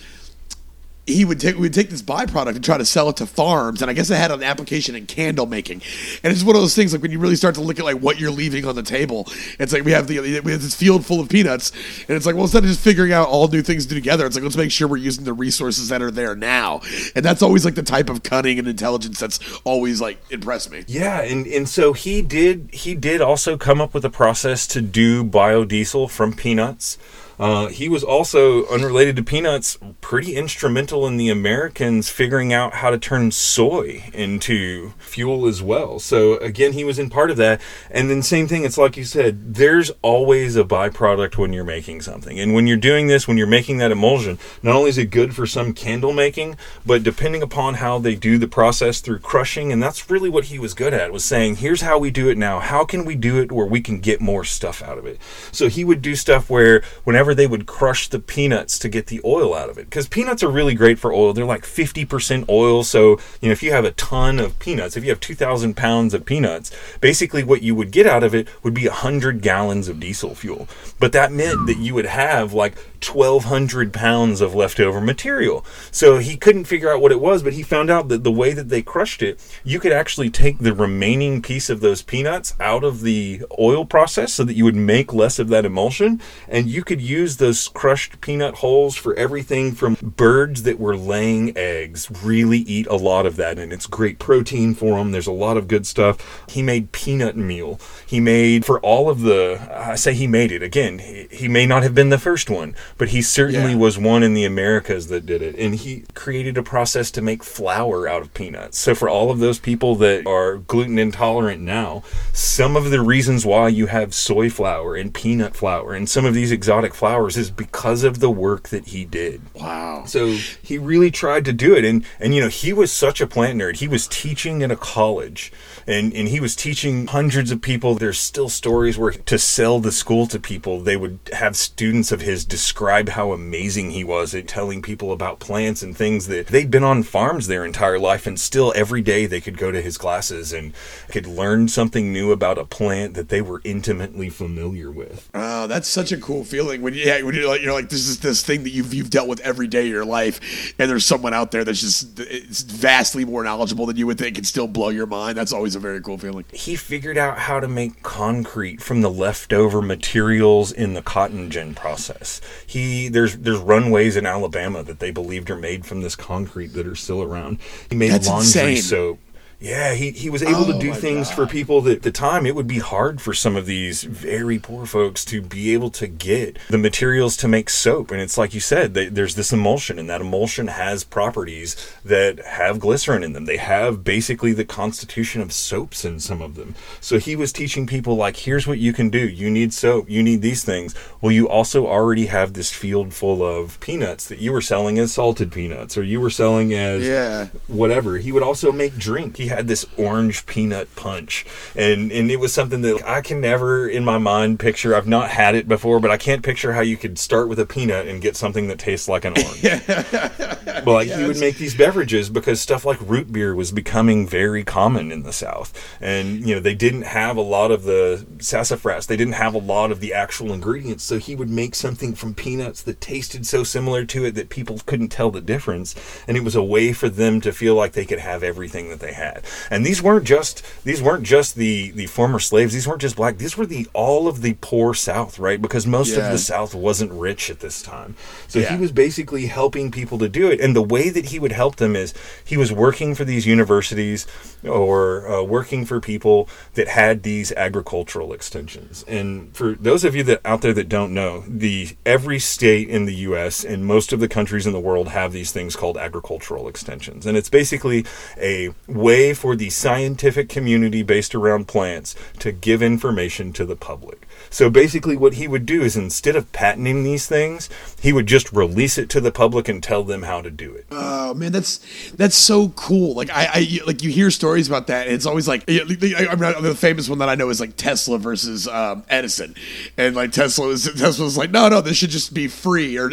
he 1.07 1.25
would 1.25 1.39
take 1.39 1.55
we 1.55 1.61
would 1.61 1.73
take 1.73 1.89
this 1.89 2.01
byproduct 2.01 2.55
and 2.55 2.63
try 2.63 2.77
to 2.77 2.85
sell 2.85 3.09
it 3.09 3.17
to 3.17 3.25
farms. 3.25 3.81
And 3.81 3.89
i 3.89 3.93
guess 3.93 4.09
it 4.09 4.15
had 4.17 4.31
an 4.31 4.43
application 4.43 4.95
in 4.95 5.05
candle 5.07 5.45
making. 5.45 5.81
And 6.23 6.31
it's 6.31 6.43
one 6.43 6.55
of 6.55 6.61
those 6.61 6.75
things 6.75 6.93
like 6.93 7.01
when 7.01 7.11
you 7.11 7.19
really 7.19 7.35
start 7.35 7.55
to 7.55 7.61
look 7.61 7.79
at 7.79 7.85
like 7.85 7.97
what 7.97 8.19
you're 8.19 8.31
leaving 8.31 8.65
on 8.65 8.75
the 8.75 8.83
table 8.83 9.27
it's 9.59 9.73
like 9.73 9.83
we 9.83 9.91
have 9.91 10.07
the 10.07 10.19
we 10.19 10.51
have 10.51 10.61
this 10.61 10.75
field 10.75 11.05
full 11.05 11.19
of 11.19 11.29
peanuts. 11.29 11.71
And 12.07 12.15
it's 12.15 12.25
like 12.25 12.35
well 12.35 12.43
instead 12.43 12.63
of 12.63 12.69
just 12.69 12.81
figuring 12.81 13.13
out 13.13 13.27
all 13.27 13.47
new 13.47 13.61
things 13.61 13.85
to 13.85 13.89
do 13.89 13.95
together 13.95 14.25
it's 14.25 14.35
like 14.35 14.43
let's 14.43 14.57
make 14.57 14.71
sure 14.71 14.87
we're 14.87 14.97
using 14.97 15.23
the 15.23 15.33
resources 15.33 15.89
that 15.89 16.01
are 16.01 16.11
there 16.11 16.35
now. 16.35 16.81
And 17.15 17.23
that's 17.23 17.41
always 17.41 17.65
like 17.65 17.75
the 17.75 17.83
type 17.83 18.09
of 18.09 18.23
cunning 18.23 18.59
and 18.59 18.67
intelligence 18.67 19.19
that's 19.19 19.39
always 19.63 20.01
like 20.01 20.19
impressed 20.29 20.71
me. 20.71 20.83
Yeah, 20.87 21.21
and, 21.21 21.47
and 21.47 21.67
so 21.67 21.93
he 21.93 22.21
did 22.21 22.69
he 22.73 22.95
did 22.95 23.21
also 23.21 23.57
come 23.57 23.81
up 23.81 23.93
with 23.93 24.03
a 24.05 24.09
process 24.09 24.67
to 24.67 24.81
do 24.81 25.23
biodiesel 25.23 26.09
from 26.09 26.33
peanuts. 26.33 26.97
Uh, 27.39 27.67
he 27.67 27.87
was 27.87 28.03
also 28.03 28.65
unrelated 28.67 29.15
to 29.15 29.23
peanuts, 29.23 29.77
pretty 30.01 30.35
instrumental 30.35 31.05
in 31.05 31.17
the 31.17 31.29
Americans 31.29 32.09
figuring 32.09 32.51
out 32.51 32.75
how 32.75 32.89
to 32.89 32.97
turn 32.97 33.31
soy 33.31 34.03
into 34.13 34.93
fuel 34.97 35.47
as 35.47 35.61
well. 35.61 35.99
So 35.99 36.37
again, 36.37 36.73
he 36.73 36.83
was 36.83 36.97
in 36.97 37.09
part 37.09 37.29
of 37.29 37.37
that. 37.37 37.61
And 37.91 38.09
then 38.09 38.21
same 38.23 38.47
thing, 38.47 38.63
it's 38.63 38.77
like 38.77 38.97
you 38.97 39.03
said, 39.03 39.55
there's 39.55 39.91
always 40.01 40.55
a 40.55 40.63
byproduct 40.63 41.37
when 41.37 41.53
you're 41.53 41.63
making 41.63 42.01
something. 42.01 42.39
And 42.39 42.53
when 42.53 42.67
you're 42.67 42.77
doing 42.77 43.07
this, 43.07 43.27
when 43.27 43.37
you're 43.37 43.47
making 43.47 43.77
that 43.77 43.91
emulsion, 43.91 44.39
not 44.63 44.75
only 44.75 44.89
is 44.89 44.97
it 44.97 45.11
good 45.11 45.35
for 45.35 45.45
some 45.45 45.73
candle 45.73 46.13
making, 46.13 46.57
but 46.85 47.03
depending 47.03 47.41
upon 47.41 47.75
how 47.75 47.99
they 47.99 48.15
do 48.15 48.37
the 48.37 48.47
process 48.47 48.99
through 48.99 49.19
crushing, 49.19 49.71
and 49.71 49.81
that's 49.81 50.09
really 50.09 50.29
what 50.29 50.45
he 50.45 50.57
was 50.57 50.73
good 50.73 50.93
at, 50.93 51.11
was 51.11 51.23
saying, 51.23 51.57
here's 51.57 51.81
how 51.81 51.97
we 51.99 52.09
do 52.09 52.29
it 52.29 52.37
now. 52.37 52.59
How 52.59 52.83
can 52.83 53.05
we 53.05 53.15
do 53.15 53.39
it 53.39 53.51
where 53.51 53.65
we 53.65 53.81
can 53.81 53.99
get 53.99 54.21
more 54.21 54.43
stuff 54.43 54.81
out 54.81 54.97
of 54.97 55.05
it? 55.05 55.19
So 55.51 55.67
he 55.67 55.83
would 55.83 56.01
do 56.01 56.15
stuff 56.15 56.49
where 56.49 56.81
whenever 57.03 57.26
they 57.33 57.47
would 57.47 57.65
crush 57.65 58.07
the 58.07 58.19
peanuts 58.19 58.79
to 58.79 58.89
get 58.89 59.07
the 59.07 59.21
oil 59.23 59.53
out 59.53 59.69
of 59.69 59.77
it, 59.77 59.89
because 59.89 60.07
peanuts 60.07 60.43
are 60.43 60.49
really 60.49 60.73
great 60.73 60.99
for 60.99 61.13
oil. 61.13 61.33
They're 61.33 61.45
like 61.45 61.63
50% 61.63 62.49
oil. 62.49 62.83
So, 62.83 63.19
you 63.41 63.49
know, 63.49 63.51
if 63.51 63.63
you 63.63 63.71
have 63.71 63.85
a 63.85 63.91
ton 63.91 64.39
of 64.39 64.57
peanuts, 64.59 64.97
if 64.97 65.03
you 65.03 65.09
have 65.09 65.19
2,000 65.19 65.75
pounds 65.75 66.13
of 66.13 66.25
peanuts, 66.25 66.71
basically 67.01 67.43
what 67.43 67.61
you 67.61 67.75
would 67.75 67.91
get 67.91 68.07
out 68.07 68.23
of 68.23 68.33
it 68.35 68.47
would 68.63 68.73
be 68.73 68.87
100 68.87 69.41
gallons 69.41 69.87
of 69.87 69.99
diesel 69.99 70.35
fuel. 70.35 70.67
But 70.99 71.11
that 71.13 71.31
meant 71.31 71.67
that 71.67 71.77
you 71.77 71.93
would 71.93 72.05
have 72.05 72.53
like 72.53 72.77
1,200 73.05 73.93
pounds 73.93 74.41
of 74.41 74.55
leftover 74.55 74.99
material. 74.99 75.65
So 75.91 76.17
he 76.17 76.35
couldn't 76.35 76.65
figure 76.65 76.91
out 76.91 77.01
what 77.01 77.11
it 77.11 77.21
was, 77.21 77.43
but 77.43 77.53
he 77.53 77.63
found 77.63 77.89
out 77.89 78.07
that 78.09 78.23
the 78.23 78.31
way 78.31 78.53
that 78.53 78.69
they 78.69 78.81
crushed 78.81 79.21
it, 79.21 79.39
you 79.63 79.79
could 79.79 79.91
actually 79.91 80.29
take 80.29 80.59
the 80.59 80.73
remaining 80.73 81.41
piece 81.41 81.69
of 81.69 81.79
those 81.79 82.01
peanuts 82.01 82.55
out 82.59 82.83
of 82.83 83.01
the 83.01 83.43
oil 83.59 83.85
process 83.85 84.33
so 84.33 84.43
that 84.43 84.55
you 84.55 84.65
would 84.65 84.75
make 84.75 85.13
less 85.13 85.39
of 85.39 85.49
that 85.49 85.65
emulsion. 85.65 86.21
And 86.47 86.69
you 86.69 86.83
could 86.83 87.01
use 87.01 87.16
those 87.25 87.67
crushed 87.69 88.21
peanut 88.21 88.55
hulls 88.55 88.95
for 88.95 89.13
everything 89.15 89.71
from 89.73 89.95
birds 90.01 90.63
that 90.63 90.79
were 90.79 90.95
laying 90.95 91.57
eggs, 91.57 92.09
really 92.23 92.59
eat 92.59 92.85
a 92.87 92.95
lot 92.95 93.25
of 93.25 93.35
that. 93.37 93.57
And 93.57 93.73
it's 93.73 93.87
great 93.87 94.19
protein 94.19 94.75
for 94.75 94.97
them. 94.97 95.11
There's 95.11 95.27
a 95.27 95.31
lot 95.31 95.57
of 95.57 95.67
good 95.67 95.87
stuff. 95.87 96.45
He 96.47 96.61
made 96.61 96.91
peanut 96.91 97.35
meal. 97.35 97.79
He 98.05 98.19
made 98.19 98.65
for 98.65 98.79
all 98.81 99.09
of 99.09 99.21
the, 99.21 99.59
I 99.71 99.95
say 99.95 100.13
he 100.13 100.27
made 100.27 100.51
it 100.51 100.61
again, 100.61 100.99
he, 100.99 101.27
he 101.31 101.47
may 101.47 101.65
not 101.65 101.83
have 101.83 101.95
been 101.95 102.09
the 102.09 102.17
first 102.19 102.49
one, 102.49 102.75
but 102.97 103.09
he 103.09 103.21
certainly 103.21 103.71
Yeah. 103.71 103.77
was 103.77 103.97
one 103.97 104.21
in 104.23 104.33
the 104.33 104.45
Americas 104.45 105.07
that 105.07 105.25
did 105.25 105.41
it. 105.41 105.55
And 105.57 105.75
he 105.75 106.03
created 106.13 106.57
a 106.57 106.63
process 106.63 107.09
to 107.11 107.21
make 107.21 107.43
flour 107.43 108.07
out 108.07 108.21
of 108.21 108.33
peanuts. 108.33 108.77
So 108.77 108.93
for 108.93 109.09
all 109.09 109.31
of 109.31 109.39
those 109.39 109.57
people 109.59 109.95
that 109.95 110.27
are 110.27 110.57
gluten 110.57 110.99
intolerant 110.99 111.61
now, 111.61 112.03
some 112.31 112.75
of 112.75 112.91
the 112.91 113.01
reasons 113.01 113.45
why 113.45 113.69
you 113.69 113.87
have 113.87 114.13
soy 114.13 114.49
flour 114.49 114.95
and 114.95 115.13
peanut 115.13 115.55
flour 115.55 115.93
and 115.93 116.07
some 116.07 116.25
of 116.25 116.33
these 116.33 116.51
exotic 116.51 116.93
flours 116.93 117.06
is 117.37 117.51
because 117.51 118.03
of 118.03 118.19
the 118.19 118.29
work 118.29 118.69
that 118.69 118.87
he 118.87 119.05
did. 119.05 119.41
wow 119.55 120.03
So 120.05 120.37
he 120.61 120.77
really 120.77 121.11
tried 121.11 121.45
to 121.45 121.53
do 121.53 121.75
it, 121.75 121.83
and 121.83 122.05
and 122.19 122.33
you 122.33 122.41
know 122.41 122.49
he 122.49 122.73
was 122.73 122.91
such 122.91 123.21
a 123.21 123.27
plant 123.27 123.59
nerd. 123.59 123.77
He 123.77 123.87
was 123.87 124.07
teaching 124.07 124.61
in 124.61 124.71
a 124.71 124.75
college, 124.75 125.51
and 125.85 126.13
and 126.13 126.27
he 126.27 126.39
was 126.39 126.55
teaching 126.55 127.07
hundreds 127.07 127.51
of 127.51 127.61
people. 127.61 127.95
There's 127.95 128.19
still 128.19 128.49
stories 128.49 128.97
where 128.97 129.11
to 129.11 129.37
sell 129.37 129.79
the 129.79 129.91
school 129.91 130.27
to 130.27 130.39
people, 130.39 130.81
they 130.81 130.97
would 130.97 131.19
have 131.33 131.55
students 131.55 132.11
of 132.11 132.21
his 132.21 132.45
describe 132.45 133.09
how 133.09 133.31
amazing 133.31 133.91
he 133.91 134.03
was 134.03 134.33
at 134.33 134.47
telling 134.47 134.81
people 134.81 135.11
about 135.11 135.39
plants 135.39 135.81
and 135.81 135.95
things 135.95 136.27
that 136.27 136.47
they'd 136.47 136.71
been 136.71 136.83
on 136.83 137.03
farms 137.03 137.47
their 137.47 137.65
entire 137.65 137.99
life, 137.99 138.27
and 138.27 138.39
still 138.39 138.73
every 138.75 139.01
day 139.01 139.25
they 139.25 139.41
could 139.41 139.57
go 139.57 139.71
to 139.71 139.81
his 139.81 139.97
classes 139.97 140.53
and 140.53 140.73
could 141.09 141.27
learn 141.27 141.67
something 141.67 142.13
new 142.13 142.31
about 142.31 142.57
a 142.57 142.65
plant 142.65 143.13
that 143.15 143.29
they 143.29 143.41
were 143.41 143.61
intimately 143.63 144.29
familiar 144.29 144.91
with. 144.91 145.29
Oh, 145.33 145.67
that's 145.67 145.87
such 145.87 146.11
a 146.11 146.17
cool 146.17 146.43
feeling 146.43 146.81
when 146.81 146.93
you 146.93 146.96
yeah, 146.97 147.21
when 147.21 147.35
you're 147.35 147.47
like 147.47 147.61
you're 147.61 147.73
like 147.73 147.89
this 147.89 148.07
is 148.07 148.19
this 148.19 148.43
thing 148.43 148.63
that 148.63 148.71
you've 148.71 148.93
you've 148.93 149.09
dealt 149.09 149.27
with 149.27 149.39
every 149.41 149.67
day 149.67 149.81
of 149.81 149.87
your 149.87 150.05
life, 150.05 150.73
and 150.79 150.89
there's 150.89 151.05
someone 151.05 151.33
out 151.33 151.51
there 151.51 151.63
that's 151.63 151.81
just 151.81 152.19
it's 152.19 152.61
vastly 152.63 153.25
more 153.25 153.43
knowledgeable 153.43 153.85
than 153.85 153.97
you 153.97 154.07
would 154.07 154.17
think 154.17 154.37
and 154.37 154.47
still 154.47 154.67
blow 154.67 154.89
your 154.89 155.05
mind. 155.05 155.37
That's 155.37 155.53
always 155.53 155.75
a 155.75 155.79
very 155.79 156.01
cool 156.01 156.17
feeling. 156.17 156.45
he 156.51 156.75
figured 156.75 157.17
out 157.17 157.37
how 157.37 157.59
to 157.59 157.67
make 157.67 158.03
concrete 158.03 158.81
from 158.81 159.01
the 159.01 159.09
leftover 159.09 159.81
materials 159.81 160.71
in 160.71 160.93
the 160.93 161.01
cotton 161.01 161.49
gin 161.49 161.75
process. 161.75 162.41
He 162.65 163.07
there's 163.09 163.37
there's 163.37 163.59
runways 163.59 164.17
in 164.17 164.25
Alabama 164.25 164.83
that 164.83 164.99
they 164.99 165.11
believed 165.11 165.49
are 165.49 165.55
made 165.55 165.85
from 165.85 166.01
this 166.01 166.15
concrete 166.15 166.67
that 166.73 166.87
are 166.87 166.95
still 166.95 167.21
around. 167.21 167.59
He 167.89 167.95
made 167.95 168.11
That's 168.11 168.27
laundry 168.27 168.47
insane. 168.47 168.77
soap. 168.77 169.19
Yeah, 169.59 169.95
he, 169.95 170.11
he 170.11 170.29
was 170.29 170.43
able 170.43 170.65
to 170.65 170.75
Oh 170.75 170.79
do 170.79 170.91
my 170.91 170.95
things 170.95 171.31
for 171.31 171.47
people 171.47 171.81
that 171.81 171.97
at 171.97 172.01
the 172.03 172.11
time 172.11 172.45
it 172.45 172.53
would 172.53 172.67
be 172.67 172.77
hard 172.77 173.19
for 173.19 173.33
some 173.33 173.55
of 173.55 173.65
these 173.65 174.03
very 174.03 174.59
poor 174.59 174.85
folks 174.85 175.25
to 175.25 175.41
be 175.41 175.73
able 175.73 175.89
to 175.91 176.05
get 176.05 176.59
the 176.69 176.77
materials 176.77 177.35
to 177.37 177.47
make 177.47 177.71
soap. 177.71 178.11
And 178.11 178.21
it's 178.21 178.37
like 178.37 178.53
you 178.53 178.59
said, 178.59 178.93
they, 178.93 179.07
there's 179.07 179.33
this 179.33 179.51
emulsion, 179.51 179.97
and 179.97 180.07
that 180.11 180.21
emulsion 180.21 180.67
has 180.67 181.03
properties 181.03 181.75
that 182.05 182.37
have 182.45 182.79
glycerin 182.79 183.23
in 183.23 183.33
them. 183.33 183.45
They 183.45 183.57
have 183.57 184.03
basically 184.03 184.53
the 184.53 184.63
constitution 184.63 185.41
of 185.41 185.51
soaps 185.51 186.05
in 186.05 186.19
some 186.19 186.41
of 186.43 186.53
them. 186.53 186.75
So 187.01 187.17
he 187.17 187.35
was 187.35 187.51
teaching 187.51 187.87
people, 187.87 188.15
like, 188.15 188.37
here's 188.37 188.67
what 188.67 188.77
you 188.77 188.93
can 188.93 189.09
do. 189.09 189.27
You 189.27 189.49
need 189.49 189.73
soap, 189.73 190.07
you 190.07 190.21
need 190.21 190.43
these 190.43 190.63
things. 190.63 190.93
Well, 191.19 191.31
you 191.31 191.49
also 191.49 191.87
already 191.87 192.27
have 192.27 192.53
this 192.53 192.71
field 192.71 193.11
full 193.11 193.41
of 193.41 193.79
peanuts 193.79 194.27
that 194.27 194.37
you 194.37 194.51
were 194.51 194.61
selling 194.61 194.99
as 194.99 195.13
salted 195.13 195.51
peanuts, 195.51 195.97
or 195.97 196.03
you 196.03 196.21
were 196.21 196.29
selling 196.29 196.75
as 196.75 197.03
Yeah. 197.03 197.47
whatever. 197.65 198.19
He 198.19 198.31
would 198.31 198.43
also 198.43 198.71
make 198.71 198.95
drink. 198.97 199.37
He 199.37 199.46
had 199.47 199.67
this 199.67 199.85
orange 199.97 200.45
peanut 200.45 200.93
punch, 200.95 201.45
and 201.75 202.11
and 202.11 202.31
it 202.31 202.39
was 202.39 202.53
something 202.53 202.81
that 202.81 203.03
I 203.05 203.21
can 203.21 203.41
never 203.41 203.87
in 203.87 204.05
my 204.05 204.17
mind 204.17 204.59
picture. 204.59 204.95
I've 204.95 205.07
not 205.07 205.29
had 205.29 205.55
it 205.55 205.67
before, 205.67 205.99
but 205.99 206.11
I 206.11 206.17
can't 206.17 206.43
picture 206.43 206.73
how 206.73 206.81
you 206.81 206.97
could 206.97 207.19
start 207.19 207.49
with 207.49 207.59
a 207.59 207.65
peanut 207.65 208.07
and 208.07 208.21
get 208.21 208.35
something 208.35 208.67
that 208.67 208.79
tastes 208.79 209.07
like 209.07 209.25
an 209.25 209.33
orange. 209.37 209.87
but 209.87 210.87
like 210.87 211.07
he 211.09 211.25
would 211.25 211.39
make 211.39 211.57
these 211.57 211.75
beverages 211.75 212.29
because 212.29 212.61
stuff 212.61 212.85
like 212.85 212.99
root 213.01 213.31
beer 213.31 213.53
was 213.55 213.71
becoming 213.71 214.27
very 214.27 214.63
common 214.63 215.11
in 215.11 215.23
the 215.23 215.33
South, 215.33 215.73
and 216.01 216.47
you 216.47 216.55
know 216.55 216.61
they 216.61 216.75
didn't 216.75 217.03
have 217.03 217.37
a 217.37 217.41
lot 217.41 217.71
of 217.71 217.83
the 217.83 218.25
sassafras. 218.39 219.07
They 219.07 219.17
didn't 219.17 219.33
have 219.33 219.53
a 219.53 219.59
lot 219.59 219.91
of 219.91 219.99
the 219.99 220.13
actual 220.13 220.53
ingredients, 220.53 221.03
so 221.03 221.17
he 221.17 221.35
would 221.35 221.49
make 221.49 221.75
something 221.75 222.15
from 222.15 222.33
peanuts 222.33 222.81
that 222.83 223.01
tasted 223.01 223.45
so 223.45 223.63
similar 223.63 224.05
to 224.05 224.25
it 224.25 224.35
that 224.35 224.49
people 224.49 224.79
couldn't 224.85 225.09
tell 225.09 225.31
the 225.31 225.41
difference, 225.41 225.95
and 226.27 226.37
it 226.37 226.43
was 226.43 226.55
a 226.55 226.63
way 226.63 226.93
for 226.93 227.09
them 227.09 227.41
to 227.41 227.51
feel 227.51 227.75
like 227.75 227.93
they 227.93 228.05
could 228.05 228.19
have 228.19 228.43
everything 228.43 228.89
that 228.89 228.99
they 228.99 229.13
had. 229.13 229.36
And 229.71 229.85
these 229.85 230.01
weren't 230.01 230.25
just 230.25 230.63
these 230.83 231.01
weren't 231.01 231.23
just 231.23 231.55
the 231.55 231.91
the 231.91 232.07
former 232.07 232.39
slaves. 232.39 232.73
These 232.73 232.87
weren't 232.87 233.01
just 233.01 233.15
black. 233.15 233.37
These 233.37 233.57
were 233.57 233.65
the 233.65 233.87
all 233.93 234.27
of 234.27 234.41
the 234.41 234.53
poor 234.61 234.93
South, 234.93 235.39
right? 235.39 235.61
Because 235.61 235.85
most 235.87 236.15
Yeah. 236.15 236.25
of 236.25 236.31
the 236.31 236.37
South 236.37 236.73
wasn't 236.75 237.11
rich 237.11 237.49
at 237.49 237.59
this 237.59 237.81
time, 237.81 238.15
so 238.47 238.59
Yeah. 238.59 238.73
he 238.75 238.77
was 238.81 238.91
basically 238.91 239.47
helping 239.47 239.91
people 239.91 240.17
to 240.19 240.29
do 240.29 240.49
it. 240.49 240.59
And 240.61 240.75
the 240.75 240.81
way 240.81 241.09
that 241.09 241.27
he 241.27 241.39
would 241.39 241.51
help 241.51 241.77
them 241.77 241.95
is 241.95 242.13
he 242.43 242.57
was 242.57 242.71
working 242.71 243.15
for 243.15 243.25
these 243.25 243.45
universities 243.45 244.25
or 244.63 245.27
uh, 245.29 245.43
working 245.43 245.85
for 245.85 245.99
people 245.99 246.49
that 246.73 246.87
had 246.87 247.23
these 247.23 247.51
agricultural 247.53 248.33
extensions. 248.33 249.03
And 249.07 249.55
for 249.55 249.73
those 249.73 250.03
of 250.03 250.15
you 250.15 250.23
that 250.23 250.41
out 250.45 250.61
there 250.61 250.73
that 250.73 250.89
don't 250.89 251.13
know, 251.13 251.43
the 251.47 251.89
every 252.05 252.39
state 252.39 252.89
in 252.89 253.05
the 253.05 253.15
U.S. 253.29 253.63
and 253.63 253.85
most 253.85 254.11
of 254.13 254.19
the 254.19 254.27
countries 254.27 254.65
in 254.65 254.73
the 254.73 254.79
world 254.79 255.09
have 255.09 255.31
these 255.31 255.51
things 255.51 255.75
called 255.75 255.97
agricultural 255.97 256.67
extensions, 256.67 257.25
and 257.25 257.37
it's 257.37 257.49
basically 257.49 258.05
a 258.39 258.69
way 258.87 259.26
for 259.33 259.55
the 259.55 259.69
scientific 259.69 260.49
community 260.49 261.03
based 261.03 261.35
around 261.35 261.67
plants 261.67 262.15
to 262.39 262.51
give 262.51 262.81
information 262.81 263.53
to 263.53 263.65
the 263.65 263.75
public. 263.75 264.27
So 264.49 264.69
basically, 264.69 265.17
what 265.17 265.33
he 265.33 265.47
would 265.47 265.65
do 265.65 265.81
is 265.81 265.97
instead 265.97 266.35
of 266.35 266.51
patenting 266.51 267.03
these 267.03 267.27
things, 267.27 267.69
he 268.01 268.13
would 268.13 268.27
just 268.27 268.51
release 268.53 268.97
it 268.97 269.09
to 269.09 269.21
the 269.21 269.31
public 269.31 269.67
and 269.67 269.83
tell 269.83 270.03
them 270.03 270.23
how 270.23 270.41
to 270.41 270.49
do 270.49 270.73
it. 270.73 270.85
Oh 270.91 271.33
man, 271.33 271.51
that's 271.51 271.79
that's 272.11 272.35
so 272.35 272.69
cool. 272.69 273.13
Like 273.15 273.29
I, 273.29 273.47
I 273.53 273.79
like 273.85 274.03
you 274.03 274.09
hear 274.09 274.31
stories 274.31 274.67
about 274.67 274.87
that, 274.87 275.07
and 275.07 275.15
it's 275.15 275.25
always 275.25 275.47
like 275.47 275.63
I 275.67 275.83
mean, 275.83 275.97
the 275.97 276.75
famous 276.77 277.09
one 277.09 277.19
that 277.19 277.29
I 277.29 277.35
know 277.35 277.49
is 277.49 277.59
like 277.59 277.75
Tesla 277.75 278.17
versus 278.17 278.67
um, 278.67 279.03
Edison, 279.09 279.55
and 279.97 280.15
like 280.15 280.31
Tesla 280.31 280.67
was 280.67 280.85
Tesla 280.97 281.25
was 281.25 281.37
like, 281.37 281.51
no, 281.51 281.67
no, 281.67 281.81
this 281.81 281.97
should 281.97 282.09
just 282.09 282.33
be 282.33 282.47
free. 282.47 282.97
Or 282.97 283.11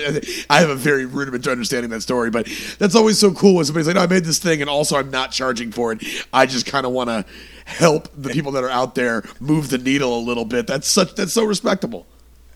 I 0.51 0.61
have 0.61 0.71
a 0.71 0.77
very 0.77 1.07
rudimentary 1.07 1.53
understanding 1.53 1.91
that 1.91 2.03
story, 2.03 2.31
but 2.31 2.49
that's 2.79 2.95
always 2.95 3.19
so 3.19 3.33
cool 3.33 3.57
when 3.57 3.65
somebody's 3.65 3.87
like, 3.87 3.97
no, 3.97 4.03
I 4.03 4.07
made 4.07 4.25
this 4.25 4.39
thing, 4.39 4.61
and 4.61 4.71
also 4.71 4.97
I'm 4.97 5.11
not 5.11 5.33
charging 5.33 5.73
for 5.73 5.93
it. 5.93 6.04
I 6.33 6.47
just 6.47 6.67
kind 6.67 6.87
of 6.87 6.93
want 6.93 7.11
to 7.11 7.25
help 7.65 8.09
the 8.17 8.31
people 8.31 8.53
that 8.53 8.65
are 8.65 8.71
out 8.71 8.95
there 8.95 9.25
move 9.41 9.71
the 9.71 9.79
needle 9.79 10.19
a 10.19 10.21
little 10.21 10.45
bit. 10.45 10.67
That's 10.67 10.89
such 10.89 11.15
that's 11.15 11.33
so 11.33 11.45
respectable. 11.45 12.07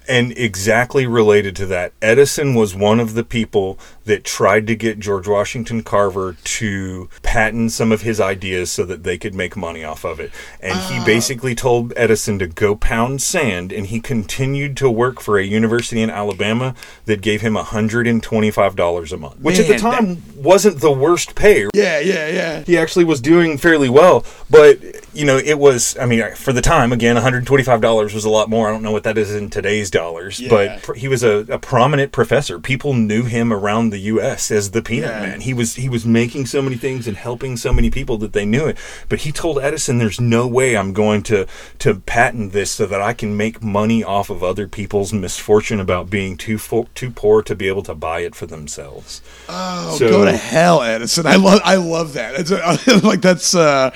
And 0.08 0.36
exactly 0.38 1.06
related 1.06 1.54
to 1.56 1.66
that, 1.66 1.92
Edison 2.00 2.54
was 2.54 2.74
one 2.74 2.98
of 2.98 3.12
the 3.12 3.24
people 3.24 3.78
that 4.08 4.24
tried 4.24 4.66
to 4.66 4.74
get 4.74 4.98
George 4.98 5.28
Washington 5.28 5.82
Carver 5.82 6.34
to 6.42 7.10
patent 7.22 7.72
some 7.72 7.92
of 7.92 8.00
his 8.00 8.18
ideas 8.18 8.72
so 8.72 8.84
that 8.86 9.02
they 9.02 9.18
could 9.18 9.34
make 9.34 9.54
money 9.54 9.84
off 9.84 10.04
of 10.04 10.18
it. 10.18 10.32
And 10.60 10.78
he 10.80 10.98
oh. 10.98 11.04
basically 11.04 11.54
told 11.54 11.92
Edison 11.94 12.38
to 12.38 12.46
go 12.46 12.74
pound 12.74 13.20
sand, 13.20 13.70
and 13.70 13.86
he 13.86 14.00
continued 14.00 14.78
to 14.78 14.90
work 14.90 15.20
for 15.20 15.38
a 15.38 15.44
university 15.44 16.00
in 16.00 16.08
Alabama 16.08 16.74
that 17.04 17.20
gave 17.20 17.42
him 17.42 17.54
$125 17.54 19.12
a 19.12 19.16
month, 19.18 19.40
which 19.40 19.58
at 19.58 19.66
the 19.66 19.72
Man, 19.72 19.80
time 19.80 20.22
wasn't 20.36 20.80
the 20.80 20.90
worst 20.90 21.34
pay. 21.34 21.68
Yeah, 21.74 21.98
yeah, 21.98 22.28
yeah. 22.28 22.62
He 22.62 22.78
actually 22.78 23.04
was 23.04 23.20
doing 23.20 23.58
fairly 23.58 23.90
well, 23.90 24.24
but 24.48 24.78
you 25.12 25.26
know, 25.26 25.36
it 25.36 25.58
was. 25.58 25.98
I 25.98 26.06
mean, 26.06 26.34
for 26.34 26.52
the 26.52 26.62
time, 26.62 26.92
again, 26.92 27.16
one 27.16 27.22
hundred 27.22 27.46
twenty-five 27.46 27.80
dollars 27.80 28.14
was 28.14 28.24
a 28.24 28.30
lot 28.30 28.48
more. 28.48 28.68
I 28.68 28.72
don't 28.72 28.82
know 28.82 28.92
what 28.92 29.02
that 29.04 29.18
is 29.18 29.34
in 29.34 29.50
today's 29.50 29.90
dollars, 29.98 30.38
Yeah. 30.40 30.48
but 30.50 30.82
pr- 30.82 30.94
he 30.94 31.08
was 31.08 31.22
a, 31.22 31.44
a 31.48 31.58
prominent 31.58 32.10
professor. 32.12 32.58
People 32.58 32.92
knew 32.94 33.24
him 33.24 33.52
around 33.52 33.90
the 33.90 33.98
U.S. 34.14 34.50
as 34.50 34.70
the 34.70 34.82
Peanut 34.82 35.10
Yeah. 35.10 35.20
Man. 35.26 35.40
He 35.40 35.52
was 35.54 35.74
he 35.74 35.88
was 35.88 36.04
making 36.06 36.46
so 36.46 36.62
many 36.62 36.76
things 36.76 37.06
and 37.08 37.16
helping 37.16 37.56
so 37.56 37.72
many 37.72 37.90
people 37.90 38.16
that 38.18 38.32
they 38.32 38.46
knew 38.46 38.66
it. 38.66 38.76
But 39.08 39.20
he 39.20 39.32
told 39.32 39.58
Edison, 39.58 39.98
"There's 39.98 40.20
no 40.20 40.46
way 40.46 40.76
I'm 40.76 40.92
going 40.92 41.22
to 41.24 41.46
to 41.80 41.94
patent 42.14 42.52
this 42.52 42.70
so 42.70 42.86
that 42.86 43.00
I 43.02 43.12
can 43.12 43.36
make 43.36 43.62
money 43.62 44.04
off 44.04 44.30
of 44.30 44.42
other 44.42 44.66
people's 44.68 45.12
misfortune 45.12 45.80
about 45.80 46.10
being 46.10 46.36
too 46.36 46.58
fo- 46.58 46.88
too 46.94 47.10
poor 47.10 47.42
to 47.42 47.54
be 47.54 47.68
able 47.68 47.82
to 47.84 47.94
buy 47.94 48.20
it 48.20 48.34
for 48.34 48.46
themselves." 48.46 49.20
Oh, 49.48 49.96
So- 49.98 50.08
go 50.08 50.24
to 50.24 50.36
hell, 50.36 50.82
Edison. 50.82 51.26
I 51.26 51.36
love, 51.36 51.60
I 51.64 51.76
love 51.76 52.12
that. 52.14 52.34
It's 52.40 52.50
a, 52.50 53.00
like 53.06 53.20
that's 53.20 53.54
uh, 53.54 53.90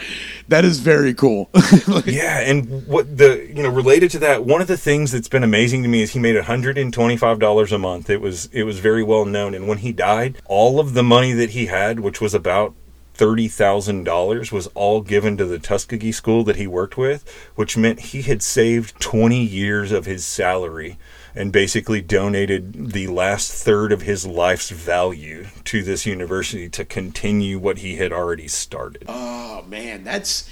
that 0.48 0.64
is 0.64 0.80
very 0.80 1.14
cool. 1.14 1.50
Like, 1.86 2.06
Yeah, 2.06 2.40
and 2.40 2.86
what 2.86 3.16
the 3.16 3.46
you 3.48 3.62
know 3.62 3.68
related 3.68 4.10
to 4.12 4.18
that, 4.20 4.44
one 4.44 4.60
of 4.60 4.68
the 4.68 4.76
things 4.76 5.12
that's 5.12 5.28
been 5.28 5.44
amazing 5.44 5.82
to 5.82 5.88
me 5.88 6.02
is 6.02 6.12
he 6.12 6.18
made 6.18 6.36
hundred 6.42 6.78
and 6.78 6.92
twenty 6.92 7.16
five 7.16 7.38
dollars 7.38 7.72
a 7.72 7.78
month. 7.78 8.10
It 8.10 8.20
was 8.20 8.46
it 8.52 8.64
was 8.64 8.78
very 8.78 9.02
well 9.02 9.24
known, 9.24 9.54
and 9.54 9.68
when 9.68 9.78
he 9.78 9.92
died, 9.92 10.40
all 10.46 10.80
of 10.80 10.94
the 10.94 11.02
money 11.02 11.32
that 11.32 11.50
he 11.50 11.66
had, 11.66 12.00
which 12.00 12.20
was 12.20 12.34
about 12.34 12.74
thirty 13.14 13.48
thousand 13.48 14.04
dollars, 14.04 14.50
was 14.52 14.66
all 14.68 15.00
given 15.00 15.36
to 15.36 15.44
the 15.44 15.58
Tuskegee 15.58 16.12
school 16.12 16.44
that 16.44 16.56
he 16.56 16.66
worked 16.66 16.96
with, 16.96 17.28
which 17.54 17.76
meant 17.76 18.00
he 18.00 18.22
had 18.22 18.42
saved 18.42 18.98
twenty 19.00 19.44
years 19.44 19.92
of 19.92 20.06
his 20.06 20.24
salary 20.24 20.98
and 21.34 21.52
basically 21.52 22.00
donated 22.00 22.92
the 22.92 23.06
last 23.06 23.52
third 23.52 23.92
of 23.92 24.02
his 24.02 24.26
life's 24.26 24.70
value 24.70 25.46
to 25.64 25.82
this 25.82 26.04
university 26.06 26.68
to 26.68 26.84
continue 26.84 27.58
what 27.58 27.78
he 27.78 27.96
had 27.96 28.12
already 28.12 28.48
started. 28.48 29.04
oh 29.08 29.64
man, 29.68 30.04
that's 30.04 30.48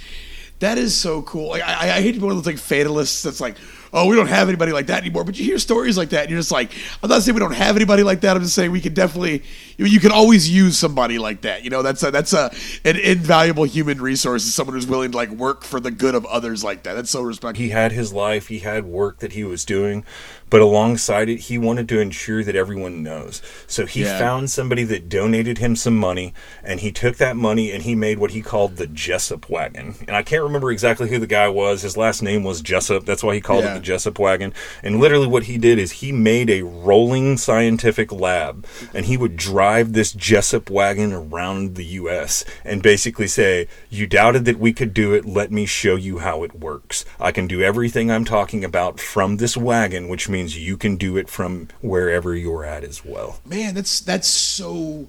that 0.60 0.76
is 0.76 0.94
so 0.94 1.22
cool. 1.22 1.48
Like 1.48 1.62
I, 1.62 1.96
I- 1.96 2.00
hate 2.02 2.12
to 2.12 2.18
be 2.20 2.24
one 2.26 2.32
of 2.36 2.38
those 2.38 2.46
like 2.52 2.58
fatalists 2.62 3.22
that's 3.22 3.40
like, 3.40 3.56
oh, 3.94 4.06
we 4.06 4.14
don't 4.14 4.26
have 4.28 4.46
anybody 4.48 4.72
like 4.72 4.88
that 4.88 5.00
anymore. 5.02 5.24
But 5.24 5.38
you 5.38 5.44
hear 5.46 5.58
stories 5.58 5.96
like 5.96 6.10
that, 6.10 6.22
and 6.24 6.30
you're 6.30 6.38
just 6.38 6.52
like, 6.52 6.70
I'm 7.02 7.08
not 7.08 7.22
saying 7.22 7.34
we 7.34 7.40
don't 7.40 7.54
have 7.54 7.76
anybody 7.76 8.02
like 8.02 8.20
that. 8.20 8.36
I'm 8.36 8.42
just 8.42 8.54
saying 8.54 8.70
we 8.70 8.82
can 8.82 8.92
definitely, 8.92 9.42
you, 9.78 9.86
you 9.86 10.00
can 10.00 10.12
always 10.12 10.50
use 10.50 10.76
somebody 10.76 11.18
like 11.18 11.40
that. 11.42 11.64
You 11.64 11.70
know, 11.70 11.80
that's 11.82 12.02
a, 12.02 12.10
that's 12.10 12.34
a 12.34 12.52
an 12.84 12.96
invaluable 12.98 13.64
human 13.64 14.02
resource. 14.02 14.44
Is 14.44 14.54
someone 14.54 14.74
who's 14.74 14.86
willing 14.86 15.12
to 15.12 15.16
like 15.16 15.30
work 15.30 15.64
for 15.64 15.80
the 15.80 15.90
good 15.90 16.14
of 16.14 16.26
others 16.26 16.62
like 16.62 16.82
that. 16.82 16.92
That's 16.92 17.10
so 17.10 17.22
respectful. 17.22 17.62
he 17.64 17.70
had 17.70 17.92
his 17.92 18.12
life, 18.12 18.48
he 18.48 18.58
had 18.58 18.84
work 18.84 19.20
that 19.20 19.32
he 19.32 19.44
was 19.44 19.64
doing, 19.64 20.04
but 20.50 20.60
alongside 20.60 21.28
it, 21.28 21.40
he 21.40 21.56
wanted 21.58 21.88
to 21.88 22.00
ensure 22.00 22.42
that 22.44 22.56
everyone 22.56 23.02
knows. 23.02 23.40
So 23.66 23.86
he 23.86 24.02
Yeah. 24.02 24.18
found 24.18 24.50
somebody 24.50 24.84
that 24.84 25.08
donated 25.08 25.58
him 25.58 25.76
some 25.76 25.96
money, 25.96 26.34
and 26.64 26.80
he 26.80 26.92
took 26.92 27.16
that 27.16 27.36
money 27.36 27.70
and 27.72 27.84
he 27.84 27.94
made 27.94 28.18
what 28.18 28.32
he 28.32 28.42
called 28.42 28.76
the 28.76 28.86
Jesup 28.86 29.48
wagon. 29.48 29.94
And 30.06 30.16
I 30.16 30.22
can't 30.22 30.42
remember 30.42 30.70
exactly 30.70 31.08
who 31.08 31.18
the 31.18 31.26
guy 31.26 31.48
was. 31.48 31.82
His 31.82 31.96
last 31.96 32.22
name 32.22 32.42
was 32.44 32.62
Jesup. 32.62 33.04
That's 33.06 33.22
why 33.22 33.34
he 33.34 33.40
called 33.40 33.64
Yeah. 33.64 33.76
it 33.76 33.82
the 33.84 33.92
Jesup 33.92 34.18
wagon. 34.18 34.52
And 34.82 34.98
literally, 35.00 35.26
what 35.26 35.44
he 35.44 35.56
did 35.58 35.78
is 35.78 35.92
he 35.92 36.12
made 36.12 36.50
a 36.50 36.62
rolling 36.62 37.36
scientific 37.36 38.12
lab, 38.12 38.66
and 38.92 39.06
he 39.06 39.16
would 39.16 39.36
drive 39.36 39.92
this 39.92 40.12
Jesup 40.12 40.68
wagon 40.70 41.12
around 41.12 41.76
the 41.76 41.84
U.S. 42.00 42.44
and 42.64 42.82
basically 42.82 43.26
say, 43.28 43.68
"You 43.88 44.06
doubted 44.06 44.44
that 44.46 44.58
we 44.58 44.72
could 44.72 44.92
do 44.92 45.12
it. 45.14 45.24
Let 45.24 45.52
me 45.52 45.66
show 45.66 45.94
you 45.96 46.18
how 46.18 46.42
it 46.42 46.58
works. 46.58 47.04
I 47.20 47.30
can 47.32 47.46
do 47.46 47.62
everything 47.62 48.10
I'm 48.10 48.24
talking 48.24 48.64
about 48.64 48.98
from 49.00 49.36
this 49.36 49.56
wagon, 49.56 50.08
which 50.08 50.28
means 50.28 50.39
you 50.48 50.76
can 50.76 50.96
do 50.96 51.16
it 51.16 51.28
from 51.28 51.68
wherever 51.80 52.34
you're 52.34 52.64
at 52.64 52.84
as 52.84 53.04
well." 53.04 53.40
man 53.44 53.74
that's 53.74 54.00
that's 54.00 54.28
so 54.28 55.08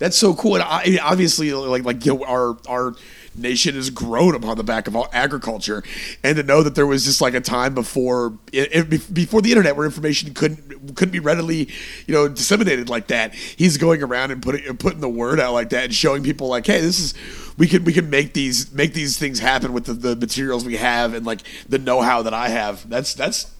that's 0.00 0.16
so 0.16 0.34
cool. 0.34 0.54
And 0.54 0.64
I, 0.64 0.98
obviously 1.02 1.52
like 1.52 1.84
like 1.84 2.04
you 2.06 2.14
know, 2.14 2.24
our 2.24 2.56
our 2.66 2.94
nation 3.36 3.74
has 3.74 3.90
grown 3.90 4.34
upon 4.34 4.56
the 4.56 4.64
back 4.64 4.88
of 4.88 4.96
all 4.96 5.08
agriculture. 5.12 5.84
And 6.24 6.36
to 6.38 6.42
know 6.42 6.62
that 6.62 6.74
there 6.74 6.86
was 6.86 7.04
just 7.04 7.20
like 7.20 7.34
a 7.34 7.40
time 7.40 7.74
before 7.74 8.32
it, 8.50 9.12
before 9.12 9.42
the 9.42 9.50
internet 9.50 9.76
where 9.76 9.84
information 9.84 10.32
couldn't 10.32 10.96
couldn't 10.96 11.12
be 11.12 11.20
readily 11.20 11.68
you 12.06 12.14
know 12.14 12.28
disseminated 12.28 12.88
like 12.88 13.08
that 13.08 13.34
he's 13.34 13.76
going 13.76 14.02
around 14.02 14.30
and 14.30 14.42
putting 14.42 14.74
putting 14.78 15.00
the 15.00 15.08
word 15.08 15.38
out 15.38 15.52
like 15.52 15.68
that 15.68 15.84
and 15.84 15.94
showing 15.94 16.22
people 16.22 16.48
like 16.48 16.66
hey 16.66 16.80
this 16.80 16.98
is 16.98 17.14
we 17.58 17.68
can 17.68 17.84
we 17.84 17.92
can 17.92 18.08
make 18.08 18.32
these 18.32 18.72
make 18.72 18.94
these 18.94 19.18
things 19.18 19.38
happen 19.38 19.74
with 19.74 19.84
the, 19.84 19.92
the 19.92 20.16
materials 20.16 20.64
we 20.64 20.78
have 20.78 21.12
and 21.12 21.26
like 21.26 21.40
the 21.68 21.78
know-how 21.78 22.22
that 22.22 22.32
I 22.32 22.48
have. 22.48 22.88
That's 22.88 23.12
that's 23.12 23.54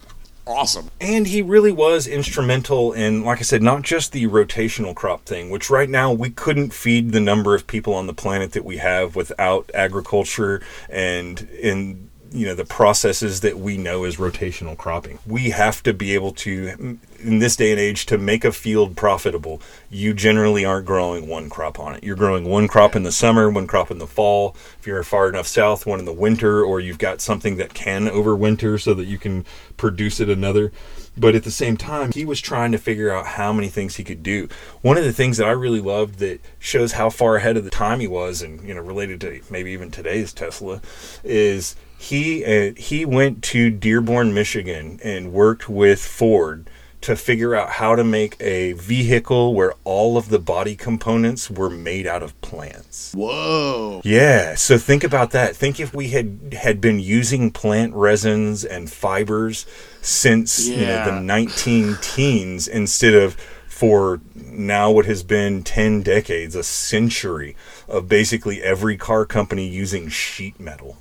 awesome. 0.47 0.91
And 1.01 1.27
he 1.27 1.43
really 1.43 1.73
was 1.73 2.07
instrumental 2.07 2.93
in, 2.93 3.25
like 3.25 3.39
I 3.39 3.43
said, 3.43 3.63
not 3.63 3.83
just 3.83 4.13
the 4.13 4.27
rotational 4.27 4.95
crop 4.95 5.25
thing, 5.25 5.51
which 5.51 5.71
right 5.71 5.89
now 5.89 6.13
we 6.13 6.31
couldn't 6.31 6.73
feed 6.73 7.13
the 7.13 7.21
number 7.21 7.55
of 7.55 7.67
people 7.67 7.95
on 7.95 8.07
the 8.07 8.15
planet 8.15 8.53
that 8.53 8.65
we 8.65 8.79
have 8.79 9.17
without 9.17 9.71
agriculture 9.75 10.63
and 10.89 11.49
in 11.51 12.10
you 12.33 12.47
know 12.47 12.55
the 12.55 12.65
processes 12.65 13.41
that 13.41 13.59
we 13.59 13.77
know 13.77 14.05
as 14.05 14.17
rotational 14.17 14.77
cropping. 14.77 15.19
We 15.27 15.51
have 15.51 15.83
to 15.83 15.93
be 15.93 16.15
able 16.15 16.33
to 16.33 16.99
in 17.19 17.39
this 17.39 17.57
day 17.57 17.71
and 17.71 17.81
age 17.81 18.07
to 18.07 18.19
make 18.19 18.45
a 18.45 18.53
field 18.53 18.97
profitable. 18.97 19.61
You 19.91 20.15
generally 20.15 20.65
aren't 20.65 20.87
growing 20.87 21.29
one 21.29 21.51
crop 21.51 21.79
on 21.79 21.95
it. 21.95 22.05
You're 22.05 22.17
growing 22.17 22.45
one 22.45 22.69
crop 22.69 22.95
in 22.95 23.03
the 23.03 23.13
summer, 23.13 23.51
one 23.51 23.67
crop 23.67 23.91
in 23.91 23.99
the 23.99 24.07
fall. 24.07 24.57
If 24.79 24.87
you're 24.87 25.03
far 25.03 25.29
enough 25.29 25.47
south, 25.47 25.87
one 25.87 25.99
in 25.99 26.05
the 26.05 26.13
winter 26.13 26.63
or 26.65 26.81
you've 26.81 26.99
got 26.99 27.21
something 27.21 27.57
that 27.57 27.75
can 27.75 28.07
overwinter 28.07 28.81
so 28.81 28.95
that 28.95 29.07
you 29.07 29.19
can 29.19 29.45
produce 29.77 30.21
it 30.21 30.29
another. 30.29 30.73
But 31.17 31.35
at 31.35 31.43
the 31.43 31.51
same 31.51 31.77
time, 31.77 32.13
he 32.13 32.25
was 32.25 32.41
trying 32.41 32.73
to 32.73 32.79
figure 32.79 33.13
out 33.13 33.27
how 33.27 33.53
many 33.53 33.69
things 33.69 33.97
he 33.97 34.05
could 34.05 34.23
do. 34.23 34.49
One 34.81 34.97
of 34.97 35.05
the 35.05 35.13
things 35.13 35.37
that 35.37 35.49
I 35.49 35.53
really 35.53 35.81
loved 35.81 36.21
that 36.21 36.41
shows 36.59 36.93
how 36.93 37.11
far 37.11 37.37
ahead 37.37 37.57
of 37.57 37.65
the 37.65 37.71
time 37.71 38.01
he 38.01 38.07
was, 38.07 38.41
and 38.41 38.67
you 38.67 38.73
know, 38.73 38.81
related 38.81 39.21
to 39.23 39.41
maybe 39.51 39.73
even 39.73 39.91
today's 39.91 40.33
Tesla, 40.33 40.81
is 41.25 41.75
he 42.01 42.43
uh, 42.47 42.73
he 42.79 43.05
went 43.05 43.43
to 43.45 43.69
Dearborn, 43.69 44.33
Michigan, 44.33 44.99
and 45.05 45.35
worked 45.35 45.69
with 45.69 46.03
Ford 46.03 46.71
to 47.03 47.15
figure 47.15 47.55
out 47.55 47.73
how 47.73 47.95
to 47.95 48.03
make 48.03 48.37
a 48.41 48.73
vehicle 48.73 49.53
where 49.55 49.75
all 49.85 50.17
of 50.17 50.31
the 50.31 50.39
body 50.39 50.77
components 50.77 51.51
were 51.51 51.69
made 51.69 52.07
out 52.07 52.23
of 52.23 52.39
plants. 52.41 53.13
whoa 53.15 54.01
Yeah, 54.03 54.55
so 54.55 54.79
think 54.79 55.05
about 55.05 55.33
that. 55.33 55.55
Think 55.55 55.79
if 55.79 55.93
we 55.93 56.09
had 56.09 56.55
had 56.55 56.81
been 56.81 57.01
using 57.01 57.51
plant 57.51 57.93
resins 57.93 58.65
and 58.65 58.91
fibers 58.91 59.67
since 60.01 60.67
you 60.69 60.87
know 60.87 61.05
the 61.05 61.21
19 61.21 61.99
teens 62.01 62.67
instead 62.67 63.13
of 63.13 63.35
for 63.67 64.23
now 64.35 64.91
what 64.91 65.05
has 65.05 65.23
been 65.23 65.63
10 65.63 66.01
decades, 66.03 66.55
a 66.55 66.63
century 66.63 67.55
of 67.89 68.09
basically 68.09 68.63
every 68.63 68.97
car 68.97 69.27
company 69.27 69.69
using 69.69 70.09
sheet 70.09 70.59
metal. 70.59 70.97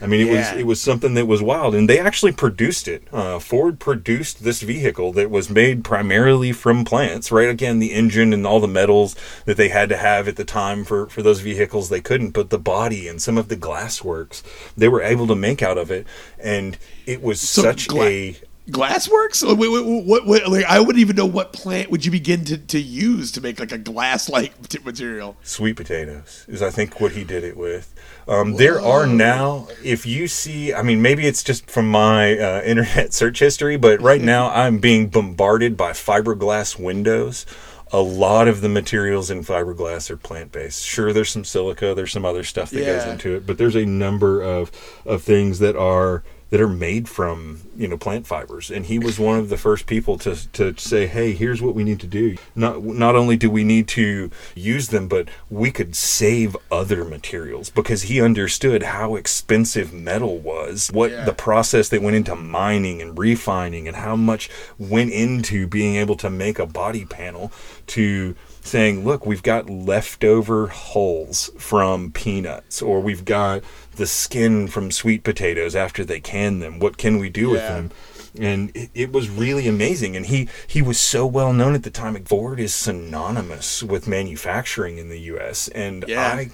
I 0.00 0.06
mean, 0.06 0.20
it 0.20 0.26
Yeah. 0.32 0.52
was 0.52 0.60
it 0.60 0.66
was 0.66 0.80
something 0.80 1.14
that 1.14 1.26
was 1.26 1.42
wild, 1.42 1.74
and 1.74 1.88
they 1.88 1.98
actually 1.98 2.32
produced 2.32 2.86
it. 2.88 3.02
Uh, 3.12 3.38
Ford 3.38 3.78
produced 3.80 4.44
this 4.44 4.60
vehicle 4.60 5.12
that 5.14 5.30
was 5.30 5.50
made 5.50 5.82
primarily 5.84 6.52
from 6.52 6.84
plants. 6.84 7.32
Right, 7.32 7.48
again, 7.48 7.78
the 7.78 7.92
engine 7.92 8.32
and 8.32 8.46
all 8.46 8.60
the 8.60 8.68
metals 8.68 9.16
that 9.44 9.56
they 9.56 9.68
had 9.70 9.88
to 9.88 9.96
have 9.96 10.28
at 10.28 10.36
the 10.36 10.44
time 10.44 10.84
for 10.84 11.06
for 11.08 11.22
those 11.22 11.40
vehicles 11.40 11.88
they 11.88 12.00
couldn't, 12.00 12.30
but 12.30 12.50
the 12.50 12.58
body 12.58 13.08
and 13.08 13.20
some 13.20 13.36
of 13.36 13.48
the 13.48 13.56
glass 13.56 14.04
works 14.04 14.42
they 14.76 14.88
were 14.88 15.02
able 15.02 15.26
to 15.26 15.34
make 15.34 15.62
out 15.62 15.78
of 15.78 15.90
it, 15.90 16.06
and 16.38 16.78
it 17.06 17.22
was 17.22 17.40
such 17.40 17.88
gla- 17.88 18.06
a 18.06 18.36
Glassworks? 18.70 19.42
What, 19.44 20.26
what, 20.26 20.48
like, 20.48 20.64
I 20.66 20.78
wouldn't 20.78 20.98
even 20.98 21.16
know 21.16 21.26
what 21.26 21.52
plant 21.52 21.90
would 21.90 22.04
you 22.04 22.10
begin 22.10 22.44
to, 22.46 22.58
to 22.58 22.78
use 22.78 23.32
to 23.32 23.40
make 23.40 23.58
like 23.58 23.72
a 23.72 23.78
glass-like 23.78 24.68
t- 24.68 24.78
material. 24.84 25.36
sweet 25.42 25.74
potatoes 25.76 26.44
is 26.48 26.60
i 26.62 26.70
think 26.70 27.00
what 27.00 27.12
he 27.12 27.24
did 27.24 27.44
it 27.44 27.56
with. 27.56 27.94
Um, 28.26 28.54
there 28.56 28.80
are 28.80 29.06
now 29.06 29.68
if 29.82 30.04
you 30.04 30.28
see 30.28 30.74
i 30.74 30.82
mean 30.82 31.00
maybe 31.00 31.26
it's 31.26 31.42
just 31.42 31.70
from 31.70 31.88
my 31.88 32.38
uh, 32.38 32.62
internet 32.64 33.14
search 33.14 33.38
history 33.38 33.76
but 33.78 34.00
right 34.02 34.20
now 34.20 34.50
i'm 34.54 34.78
being 34.78 35.08
bombarded 35.08 35.76
by 35.76 35.92
fiberglass 35.92 36.78
windows. 36.78 37.46
A 37.90 38.02
lot 38.02 38.48
of 38.48 38.60
the 38.60 38.68
materials 38.68 39.30
in 39.30 39.42
fiberglass 39.42 40.10
are 40.10 40.18
plant-based. 40.18 40.84
Sure 40.84 41.14
there's 41.14 41.30
some 41.30 41.44
silica 41.44 41.94
there's 41.94 42.12
some 42.12 42.26
other 42.26 42.44
stuff 42.44 42.68
that 42.70 42.84
goes 42.84 43.04
into 43.04 43.34
it 43.34 43.46
but 43.46 43.56
there's 43.56 43.76
a 43.76 43.86
number 43.86 44.42
of 44.42 44.70
of 45.06 45.22
things 45.22 45.58
that 45.60 45.74
are 45.74 46.22
that 46.50 46.60
are 46.60 46.68
made 46.68 47.08
from 47.08 47.60
you 47.76 47.86
know 47.86 47.96
plant 47.96 48.26
fibers 48.26 48.70
and 48.70 48.86
he 48.86 48.98
was 48.98 49.18
one 49.18 49.38
of 49.38 49.48
the 49.50 49.56
first 49.56 49.86
people 49.86 50.16
to 50.16 50.34
to 50.52 50.74
say 50.78 51.06
hey 51.06 51.32
here's 51.32 51.60
what 51.60 51.74
we 51.74 51.84
need 51.84 52.00
to 52.00 52.06
do 52.06 52.36
not 52.54 52.82
not 52.82 53.14
only 53.14 53.36
do 53.36 53.50
we 53.50 53.62
need 53.64 53.86
to 53.86 54.30
use 54.54 54.88
them 54.88 55.08
but 55.08 55.28
we 55.50 55.70
could 55.70 55.94
save 55.94 56.56
other 56.72 57.04
materials 57.04 57.68
because 57.70 58.02
he 58.02 58.20
understood 58.20 58.82
how 58.82 59.14
expensive 59.14 59.92
metal 59.92 60.38
was 60.38 60.90
what 60.92 61.10
Yeah. 61.10 61.24
the 61.24 61.34
process 61.34 61.88
that 61.90 62.02
went 62.02 62.16
into 62.16 62.34
mining 62.34 63.02
and 63.02 63.18
refining 63.18 63.86
and 63.86 63.96
how 63.98 64.16
much 64.16 64.48
went 64.78 65.12
into 65.12 65.66
being 65.66 65.96
able 65.96 66.16
to 66.16 66.30
make 66.30 66.58
a 66.58 66.66
body 66.66 67.04
panel 67.04 67.52
to 67.88 68.34
saying, 68.62 69.04
look, 69.04 69.24
we've 69.26 69.42
got 69.42 69.70
leftover 69.70 70.68
hulls 70.68 71.50
from 71.58 72.10
peanuts, 72.12 72.82
or 72.82 73.00
we've 73.00 73.24
got 73.24 73.62
the 73.96 74.06
skin 74.06 74.68
from 74.68 74.90
sweet 74.90 75.24
potatoes 75.24 75.74
after 75.74 76.04
they 76.04 76.20
can 76.20 76.60
them. 76.60 76.78
What 76.78 76.98
can 76.98 77.18
we 77.18 77.30
do 77.30 77.50
with 77.50 77.60
them? 77.60 77.90
And 78.38 78.70
it, 78.76 78.90
it 78.94 79.12
was 79.12 79.28
really 79.28 79.66
amazing. 79.66 80.14
And 80.14 80.26
he, 80.26 80.48
he 80.66 80.82
was 80.82 81.00
so 81.00 81.26
well 81.26 81.52
known 81.52 81.74
at 81.74 81.82
the 81.82 81.90
time. 81.90 82.22
Ford 82.24 82.60
is 82.60 82.74
synonymous 82.74 83.82
with 83.82 84.06
manufacturing 84.06 84.98
in 84.98 85.08
the 85.08 85.18
U.S. 85.20 85.68
And 85.68 86.04
Yeah. 86.06 86.22
I, 86.22 86.50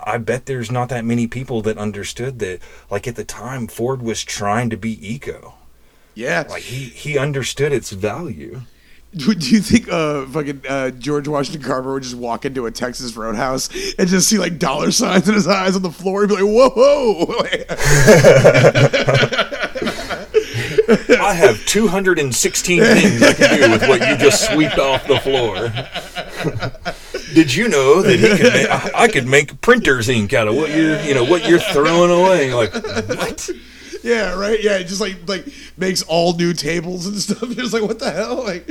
I 0.00 0.18
bet 0.18 0.46
there's 0.46 0.70
not 0.70 0.88
that 0.88 1.04
many 1.04 1.26
people 1.26 1.62
that 1.62 1.78
understood 1.78 2.38
that. 2.40 2.60
Like 2.90 3.06
at 3.06 3.14
the 3.14 3.24
time, 3.24 3.68
Ford 3.68 4.02
was 4.02 4.24
trying 4.24 4.70
to 4.70 4.76
be 4.76 4.98
eco. 5.06 5.54
Yeah. 6.14 6.44
Like 6.48 6.62
he, 6.62 6.84
he 6.86 7.18
understood 7.18 7.72
its 7.72 7.90
value. 7.90 8.62
Do, 9.16 9.34
do 9.34 9.50
you 9.50 9.60
think 9.60 9.88
uh, 9.90 10.26
fucking 10.26 10.62
uh, 10.68 10.90
George 10.90 11.26
Washington 11.28 11.62
Carver 11.62 11.94
would 11.94 12.02
just 12.02 12.14
walk 12.14 12.44
into 12.44 12.66
a 12.66 12.70
Texas 12.70 13.16
roadhouse 13.16 13.70
and 13.98 14.06
just 14.06 14.28
see 14.28 14.38
like 14.38 14.58
dollar 14.58 14.90
signs 14.90 15.26
in 15.26 15.34
his 15.34 15.48
eyes 15.48 15.74
on 15.74 15.80
the 15.82 15.90
floor 15.90 16.24
and 16.24 16.28
be 16.28 16.34
like, 16.34 16.44
whoa, 16.44 16.68
whoa. 17.26 17.44
I 21.20 21.34
have 21.34 21.64
216 21.66 22.82
things 22.84 23.22
I 23.22 23.32
can 23.32 23.60
do 23.60 23.70
with 23.70 23.88
what 23.88 24.00
you 24.00 24.16
just 24.18 24.44
swept 24.52 24.78
off 24.78 25.06
the 25.06 25.18
floor. 25.20 25.70
Did 27.34 27.54
you 27.54 27.68
know 27.68 28.02
that 28.02 28.18
he 28.18 28.28
could 28.28 28.52
make, 28.52 28.68
I, 28.70 28.90
I 28.94 29.08
could 29.08 29.26
make 29.26 29.60
printer's 29.62 30.08
ink 30.08 30.34
out 30.34 30.48
of 30.48 30.54
what 30.54 30.70
you're, 30.70 31.00
you 31.00 31.14
know, 31.14 31.24
what 31.24 31.48
you're 31.48 31.60
throwing 31.60 32.10
away? 32.10 32.52
Like, 32.52 32.72
what? 32.74 33.50
Yeah, 34.02 34.38
right? 34.38 34.62
Yeah, 34.62 34.78
it 34.78 34.84
just 34.84 35.00
like 35.00 35.16
like 35.26 35.46
makes 35.76 36.02
all 36.02 36.34
new 36.36 36.52
tables 36.52 37.06
and 37.06 37.16
stuff. 37.16 37.42
You're 37.42 37.54
just 37.54 37.72
like, 37.74 37.82
what 37.82 37.98
the 37.98 38.10
hell? 38.10 38.44
Like, 38.44 38.68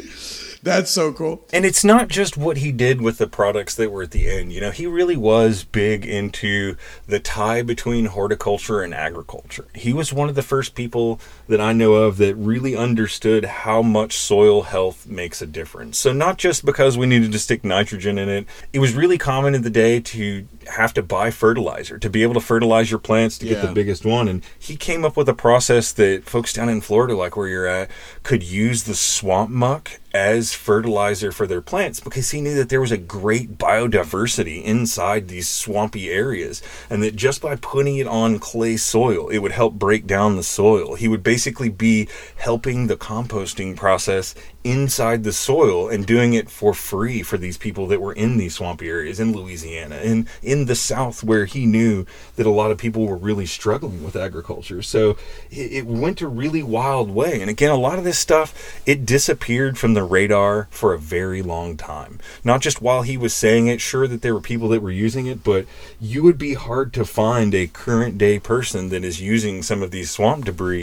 that's 0.63 0.91
so 0.91 1.13
cool. 1.13 1.45
And 1.53 1.65
it's 1.65 1.83
not 1.83 2.07
just 2.07 2.37
what 2.37 2.57
he 2.57 2.71
did 2.71 3.01
with 3.01 3.17
the 3.17 3.27
products 3.27 3.75
that 3.75 3.91
were 3.91 4.03
at 4.03 4.11
the 4.11 4.29
end. 4.29 4.53
You 4.53 4.61
know, 4.61 4.71
he 4.71 4.87
really 4.87 5.17
was 5.17 5.63
big 5.63 6.05
into 6.05 6.75
the 7.07 7.19
tie 7.19 7.61
between 7.61 8.05
horticulture 8.05 8.81
and 8.81 8.93
agriculture. 8.93 9.67
He 9.75 9.93
was 9.93 10.13
one 10.13 10.29
of 10.29 10.35
the 10.35 10.41
first 10.41 10.75
people 10.75 11.19
that 11.47 11.61
I 11.61 11.73
know 11.73 11.93
of 11.93 12.17
that 12.17 12.35
really 12.35 12.75
understood 12.75 13.45
how 13.45 13.81
much 13.81 14.17
soil 14.17 14.63
health 14.63 15.07
makes 15.07 15.41
a 15.41 15.47
difference. 15.47 15.97
So, 15.97 16.13
not 16.13 16.37
just 16.37 16.65
because 16.65 16.97
we 16.97 17.05
needed 17.05 17.31
to 17.31 17.39
stick 17.39 17.63
nitrogen 17.63 18.17
in 18.17 18.29
it, 18.29 18.45
it 18.73 18.79
was 18.79 18.93
really 18.93 19.17
common 19.17 19.55
in 19.55 19.61
the 19.61 19.69
day 19.69 19.99
to 19.99 20.47
have 20.67 20.93
to 20.93 21.01
buy 21.01 21.31
fertilizer 21.31 21.97
to 21.97 22.09
be 22.09 22.23
able 22.23 22.33
to 22.33 22.39
fertilize 22.39 22.91
your 22.91 22.99
plants 22.99 23.37
to 23.37 23.45
get 23.45 23.61
the 23.61 23.71
biggest 23.71 24.05
one. 24.05 24.27
And 24.27 24.43
he 24.57 24.75
came 24.75 25.05
up 25.05 25.15
with 25.15 25.29
a 25.29 25.33
process 25.33 25.91
that 25.93 26.25
folks 26.25 26.53
down 26.53 26.69
in 26.69 26.81
Florida, 26.81 27.15
like 27.15 27.37
where 27.37 27.47
you're 27.47 27.67
at, 27.67 27.89
could 28.23 28.43
use 28.43 28.83
the 28.83 28.95
swamp 28.95 29.49
muck 29.49 29.99
as 30.13 30.53
fertilizer 30.53 31.31
for 31.31 31.45
their 31.45 31.61
plants 31.61 31.99
because 31.99 32.31
he 32.31 32.41
knew 32.41 32.55
that 32.55 32.69
there 32.69 32.81
was 32.81 32.91
a 32.91 32.97
great 32.97 33.57
biodiversity 33.57 34.63
inside 34.63 35.27
these 35.27 35.49
swampy 35.49 36.09
areas 36.09 36.61
and 36.89 37.03
that 37.03 37.15
just 37.15 37.41
by 37.41 37.55
putting 37.57 37.97
it 37.97 38.07
on 38.07 38.39
clay 38.39 38.77
soil 38.77 39.27
it 39.29 39.39
would 39.39 39.51
help 39.51 39.73
break 39.73 40.07
down 40.07 40.35
the 40.35 40.43
soil. 40.43 40.95
He 40.95 41.07
would 41.07 41.23
basically 41.23 41.69
be 41.69 42.07
helping 42.37 42.87
the 42.87 42.97
composting 42.97 43.75
process 43.75 44.33
inside 44.63 45.23
the 45.23 45.33
soil 45.33 45.87
and 45.87 46.05
doing 46.05 46.33
it 46.33 46.49
for 46.49 46.73
free 46.73 47.23
for 47.23 47.37
these 47.37 47.57
people 47.57 47.87
that 47.87 48.01
were 48.01 48.13
in 48.13 48.37
these 48.37 48.55
swampy 48.55 48.89
areas 48.89 49.19
in 49.19 49.31
Louisiana 49.31 49.95
and 49.95 50.27
in 50.41 50.65
the 50.65 50.75
South 50.75 51.23
where 51.23 51.45
he 51.45 51.65
knew 51.65 52.05
that 52.35 52.45
a 52.45 52.51
lot 52.51 52.71
of 52.71 52.77
people 52.77 53.05
were 53.05 53.15
really 53.15 53.45
struggling 53.45 54.03
with 54.03 54.15
agriculture. 54.15 54.81
So 54.81 55.17
it, 55.49 55.85
went 55.85 56.21
a 56.21 56.27
really 56.27 56.63
wild 56.63 57.09
way. 57.09 57.39
And 57.39 57.49
again, 57.49 57.71
a 57.71 57.77
lot 57.77 57.97
of 57.97 58.03
this 58.03 58.19
stuff, 58.19 58.81
it 58.85 59.05
disappeared 59.05 59.77
from 59.77 59.93
the 59.93 60.03
radar 60.03 60.67
for 60.69 60.93
a 60.93 60.99
very 60.99 61.41
long 61.41 61.77
time. 61.77 62.19
Not 62.43 62.61
just 62.61 62.81
while 62.81 63.03
he 63.03 63.17
was 63.17 63.33
saying 63.33 63.67
it, 63.67 63.79
sure 63.79 64.07
that 64.07 64.21
there 64.21 64.33
were 64.33 64.41
people 64.41 64.67
that 64.69 64.81
were 64.81 64.91
using 64.91 65.27
it, 65.27 65.43
but 65.43 65.65
you 65.99 66.23
would 66.23 66.37
be 66.37 66.55
hard 66.55 66.93
to 66.93 67.05
find 67.05 67.53
a 67.53 67.67
current 67.67 68.17
day 68.17 68.39
person 68.39 68.89
that 68.89 69.03
is 69.03 69.21
using 69.21 69.63
some 69.63 69.81
of 69.81 69.91
these 69.91 70.11
swamp 70.11 70.45
debris 70.45 70.77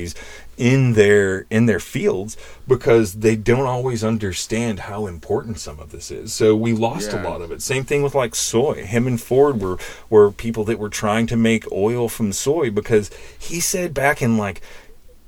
in 0.57 0.93
their 0.95 1.47
in 1.51 1.67
their 1.67 1.81
fields 1.81 2.37
because 2.69 3.15
they 3.15 3.37
don't 3.37 3.67
always 3.67 4.03
understand 4.05 4.81
how 4.81 5.07
important 5.07 5.59
some 5.59 5.81
of 5.81 5.91
this 5.91 6.11
is. 6.11 6.33
So 6.33 6.55
we 6.55 6.73
lost 6.73 7.13
Yeah. 7.13 7.23
a 7.23 7.25
lot 7.29 7.41
of 7.43 7.51
it. 7.51 7.61
Same 7.63 7.85
thing 7.85 8.03
with 8.03 8.15
like 8.15 8.35
soy. 8.35 8.85
Him 8.85 9.07
and 9.07 9.21
Ford 9.21 9.61
were 9.61 9.79
were 10.11 10.31
people 10.31 10.65
that 10.65 10.79
were 10.79 10.89
trying 10.89 11.27
to 11.29 11.37
make 11.37 11.71
oil 11.73 12.09
from 12.09 12.33
soy 12.33 12.71
because 12.71 13.11
he 13.39 13.61
said 13.61 13.93
back 13.95 14.23
in 14.23 14.37
like 14.39 14.61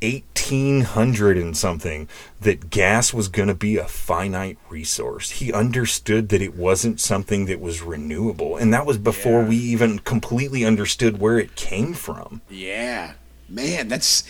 1800 0.02 1.36
and 1.38 1.56
something 1.56 2.06
that 2.40 2.70
gas 2.70 3.12
was 3.14 3.28
going 3.28 3.48
to 3.48 3.54
be 3.54 3.78
a 3.78 3.84
finite 3.86 4.58
resource. 4.68 5.30
He 5.30 5.52
understood 5.52 6.28
that 6.28 6.42
it 6.42 6.54
wasn't 6.54 7.00
something 7.00 7.46
that 7.46 7.60
was 7.60 7.82
renewable 7.82 8.56
and 8.56 8.72
that 8.74 8.86
was 8.86 8.98
before 8.98 9.42
Yeah. 9.42 9.48
we 9.48 9.56
even 9.56 9.98
completely 10.00 10.64
understood 10.64 11.18
where 11.18 11.38
it 11.38 11.56
came 11.56 11.94
from. 11.94 12.42
Yeah, 12.50 13.12
man, 13.48 13.88
that's 13.88 14.24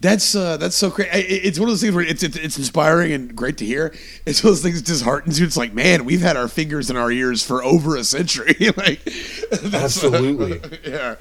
that's 0.00 0.34
uh, 0.34 0.56
that's 0.56 0.76
so 0.76 0.90
great. 0.90 1.08
It's 1.12 1.58
one 1.58 1.68
of 1.68 1.72
those 1.72 1.80
things 1.82 1.94
where 1.94 2.04
it's, 2.04 2.22
it's 2.22 2.36
it's 2.36 2.58
inspiring 2.58 3.12
and 3.12 3.34
great 3.36 3.56
to 3.58 3.64
hear. 3.66 3.94
It's 4.26 4.42
one 4.42 4.50
of 4.50 4.56
those 4.56 4.62
things 4.62 4.80
that 4.82 4.86
disheartens 4.86 5.38
you. 5.38 5.46
It's 5.46 5.56
like, 5.56 5.72
man, 5.74 6.04
we've 6.04 6.20
had 6.22 6.36
our 6.36 6.48
fingers 6.48 6.90
in 6.90 6.96
our 6.96 7.10
ears 7.10 7.44
for 7.44 7.62
over 7.64 7.96
a 7.96 8.04
century. 8.04 8.54
like, 8.76 9.02
that's- 9.50 9.74
Absolutely. 9.74 10.60
yeah, 10.90 11.16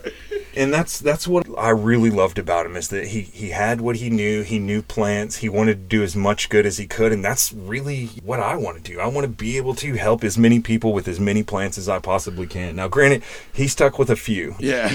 and 0.56 0.74
that's 0.74 1.00
that's 1.00 1.28
what 1.28 1.48
I 1.58 1.70
really 1.70 2.10
loved 2.10 2.38
about 2.38 2.66
him 2.66 2.76
is 2.76 2.90
that 2.90 3.08
he 3.08 3.22
he 3.22 3.50
had 3.50 3.82
what 3.82 3.98
he 3.98 4.10
knew. 4.10 4.42
He 4.44 4.60
knew 4.60 4.82
plants. 4.82 5.38
He 5.38 5.50
wanted 5.50 5.74
to 5.74 5.98
do 5.98 6.04
as 6.04 6.16
much 6.16 6.50
good 6.50 6.66
as 6.66 6.78
he 6.78 6.88
could, 6.88 7.12
and 7.12 7.24
that's 7.24 7.54
really 7.54 8.08
what 8.24 8.40
I 8.40 8.56
want 8.56 8.84
to 8.84 8.92
do. 8.92 9.00
I 9.00 9.08
want 9.08 9.26
to 9.26 9.32
be 9.32 9.58
able 9.58 9.76
to 9.76 9.94
help 9.96 10.24
as 10.24 10.38
many 10.38 10.60
people 10.60 10.94
with 10.94 11.08
as 11.08 11.20
many 11.20 11.44
plants 11.44 11.78
as 11.78 11.88
I 11.88 12.00
possibly 12.00 12.48
can. 12.48 12.76
Now, 12.76 12.88
granted, 12.88 13.24
he 13.54 13.68
stuck 13.68 13.98
with 13.98 14.10
a 14.10 14.16
few. 14.16 14.56
yeah, 14.60 14.90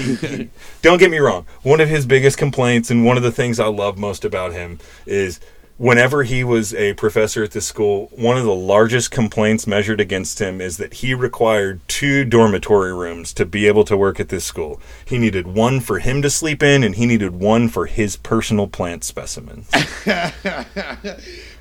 Don't 0.81 0.99
get 0.99 1.11
me 1.11 1.17
wrong. 1.17 1.45
One 1.63 1.81
of 1.81 1.89
his 1.89 2.05
biggest 2.05 2.37
complaints, 2.37 2.89
and 2.89 3.05
one 3.05 3.17
of 3.17 3.23
the 3.23 3.31
things 3.31 3.59
I 3.59 3.67
love 3.67 3.97
most 3.97 4.25
about 4.25 4.53
him, 4.53 4.79
is 5.05 5.39
whenever 5.77 6.23
he 6.23 6.43
was 6.43 6.73
a 6.73 6.93
professor 6.93 7.43
at 7.43 7.51
this 7.51 7.65
school, 7.65 8.09
one 8.15 8.37
of 8.37 8.43
the 8.43 8.55
largest 8.55 9.11
complaints 9.11 9.67
measured 9.67 10.01
against 10.01 10.39
him 10.39 10.59
is 10.59 10.77
that 10.77 10.95
he 10.95 11.13
required 11.13 11.79
two 11.87 12.25
dormitory 12.25 12.93
rooms 12.93 13.33
to 13.33 13.45
be 13.45 13.67
able 13.67 13.83
to 13.85 13.95
work 13.95 14.19
at 14.19 14.29
this 14.29 14.43
school. 14.43 14.79
He 15.05 15.17
needed 15.17 15.47
one 15.47 15.79
for 15.79 15.99
him 15.99 16.21
to 16.23 16.29
sleep 16.29 16.63
in, 16.63 16.83
and 16.83 16.95
he 16.95 17.05
needed 17.05 17.39
one 17.39 17.69
for 17.69 17.85
his 17.85 18.15
personal 18.15 18.67
plant 18.67 19.03
specimens. 19.03 19.69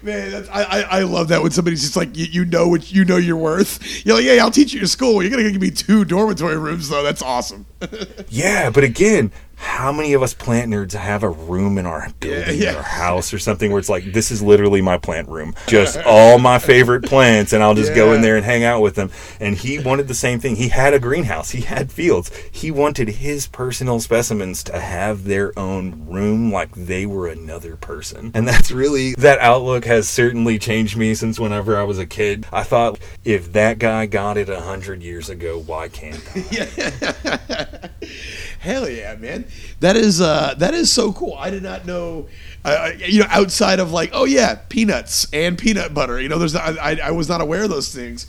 man. 0.07 0.31
That's, 0.31 0.49
I, 0.49 0.63
I 0.63 0.81
I 0.81 1.03
love 1.03 1.29
that 1.29 1.43
when 1.43 1.51
somebody's 1.51 1.83
just 1.83 1.97
like, 1.97 2.17
you, 2.17 2.27
you 2.27 2.45
know 2.47 2.69
what 2.69 2.91
you 2.91 3.05
know 3.05 3.17
your 3.17 3.37
worth. 3.37 4.07
You're 4.07 4.17
like, 4.17 4.25
yeah, 4.25 4.43
I'll 4.43 4.51
teach 4.51 4.73
you 4.73 4.81
at 4.81 4.89
school. 4.89 5.23
You're 5.23 5.31
gonna 5.31 5.51
give 5.51 5.61
me 5.61 5.71
two 5.71 6.05
dormitory 6.05 6.57
rooms 6.57 6.89
though. 6.89 7.03
That's 7.03 7.23
awesome. 7.23 7.67
Yeah, 8.29 8.71
but 8.71 8.83
again, 8.83 9.31
how 9.57 9.91
many 9.91 10.13
of 10.13 10.23
us 10.23 10.35
plant 10.35 10.71
nerds 10.71 10.93
have 10.93 11.23
a 11.23 11.31
room 11.31 11.79
in 11.79 11.87
our 11.87 12.09
building 12.21 12.61
Yeah, 12.61 12.73
yeah. 12.73 12.79
or 12.79 12.83
house 12.83 13.33
or 13.33 13.39
something 13.39 13.71
where 13.71 13.79
it's 13.79 13.89
like, 13.89 14.13
this 14.13 14.31
is 14.31 14.43
literally 14.43 14.83
my 14.83 14.99
plant 14.99 15.29
room, 15.29 15.55
just 15.67 15.97
all 16.07 16.39
my 16.39 16.59
favorite 16.59 17.05
plants, 17.05 17.53
and 17.53 17.63
I'll 17.63 17.75
just 17.75 17.95
go 17.95 18.13
in 18.13 18.21
there 18.21 18.37
and 18.37 18.45
hang 18.45 18.65
out 18.65 18.83
with 18.83 18.95
them. 18.95 19.11
And 19.41 19.57
he 19.57 19.79
wanted 19.79 20.09
the 20.09 20.15
same 20.15 20.41
thing. 20.41 20.57
He 20.57 20.69
had 20.69 20.93
a 20.95 20.99
greenhouse, 20.99 21.51
he 21.51 21.63
had 21.63 21.91
fields. 21.91 22.31
He 22.51 22.71
wanted 22.71 23.09
his 23.09 23.47
personal 23.47 23.99
specimens 24.01 24.63
to 24.65 24.79
have 24.79 25.25
their 25.25 25.59
own 25.59 26.07
room 26.07 26.53
like 26.53 26.73
they 26.73 27.07
were 27.07 27.27
another 27.29 27.77
person. 27.77 28.31
And 28.35 28.47
that's 28.47 28.71
really, 28.71 29.15
that 29.15 29.39
outlook 29.41 29.85
has 29.87 30.09
certainly 30.09 30.59
changed 30.59 30.97
me 30.97 31.15
since 31.15 31.41
whenever 31.41 31.77
I 31.79 31.83
was 31.83 31.99
a 31.99 32.07
kid. 32.07 32.47
I 32.53 32.63
thought, 32.63 32.99
if 33.25 33.53
that 33.53 33.79
guy 33.79 34.07
got 34.07 34.37
it 34.37 34.49
a 34.49 34.61
hundred 34.61 35.03
years 35.03 35.29
ago, 35.31 35.59
why 35.59 35.89
can't 35.89 36.23
I? 36.35 37.91
Hell 38.61 38.89
yeah, 38.89 39.15
man! 39.17 39.46
That 39.81 39.97
is 39.97 40.21
uh, 40.21 40.55
that 40.59 40.75
is 40.75 40.93
so 40.93 41.13
cool. 41.13 41.35
I 41.35 41.51
did 41.51 41.63
not 41.63 41.87
know, 41.87 42.29
uh, 42.65 42.93
you 42.99 43.21
know, 43.21 43.27
outside 43.31 43.81
of 43.81 43.93
like, 43.93 44.11
oh 44.13 44.25
yeah, 44.25 44.57
peanuts 44.69 45.27
and 45.33 45.59
peanut 45.59 45.95
butter. 45.95 46.21
You 46.21 46.29
know, 46.29 46.39
there's 46.39 46.55
not, 46.55 46.79
I, 46.79 46.99
I 47.03 47.11
was 47.11 47.29
not 47.29 47.41
aware 47.41 47.65
of 47.65 47.71
those 47.71 47.95
things. 47.95 48.27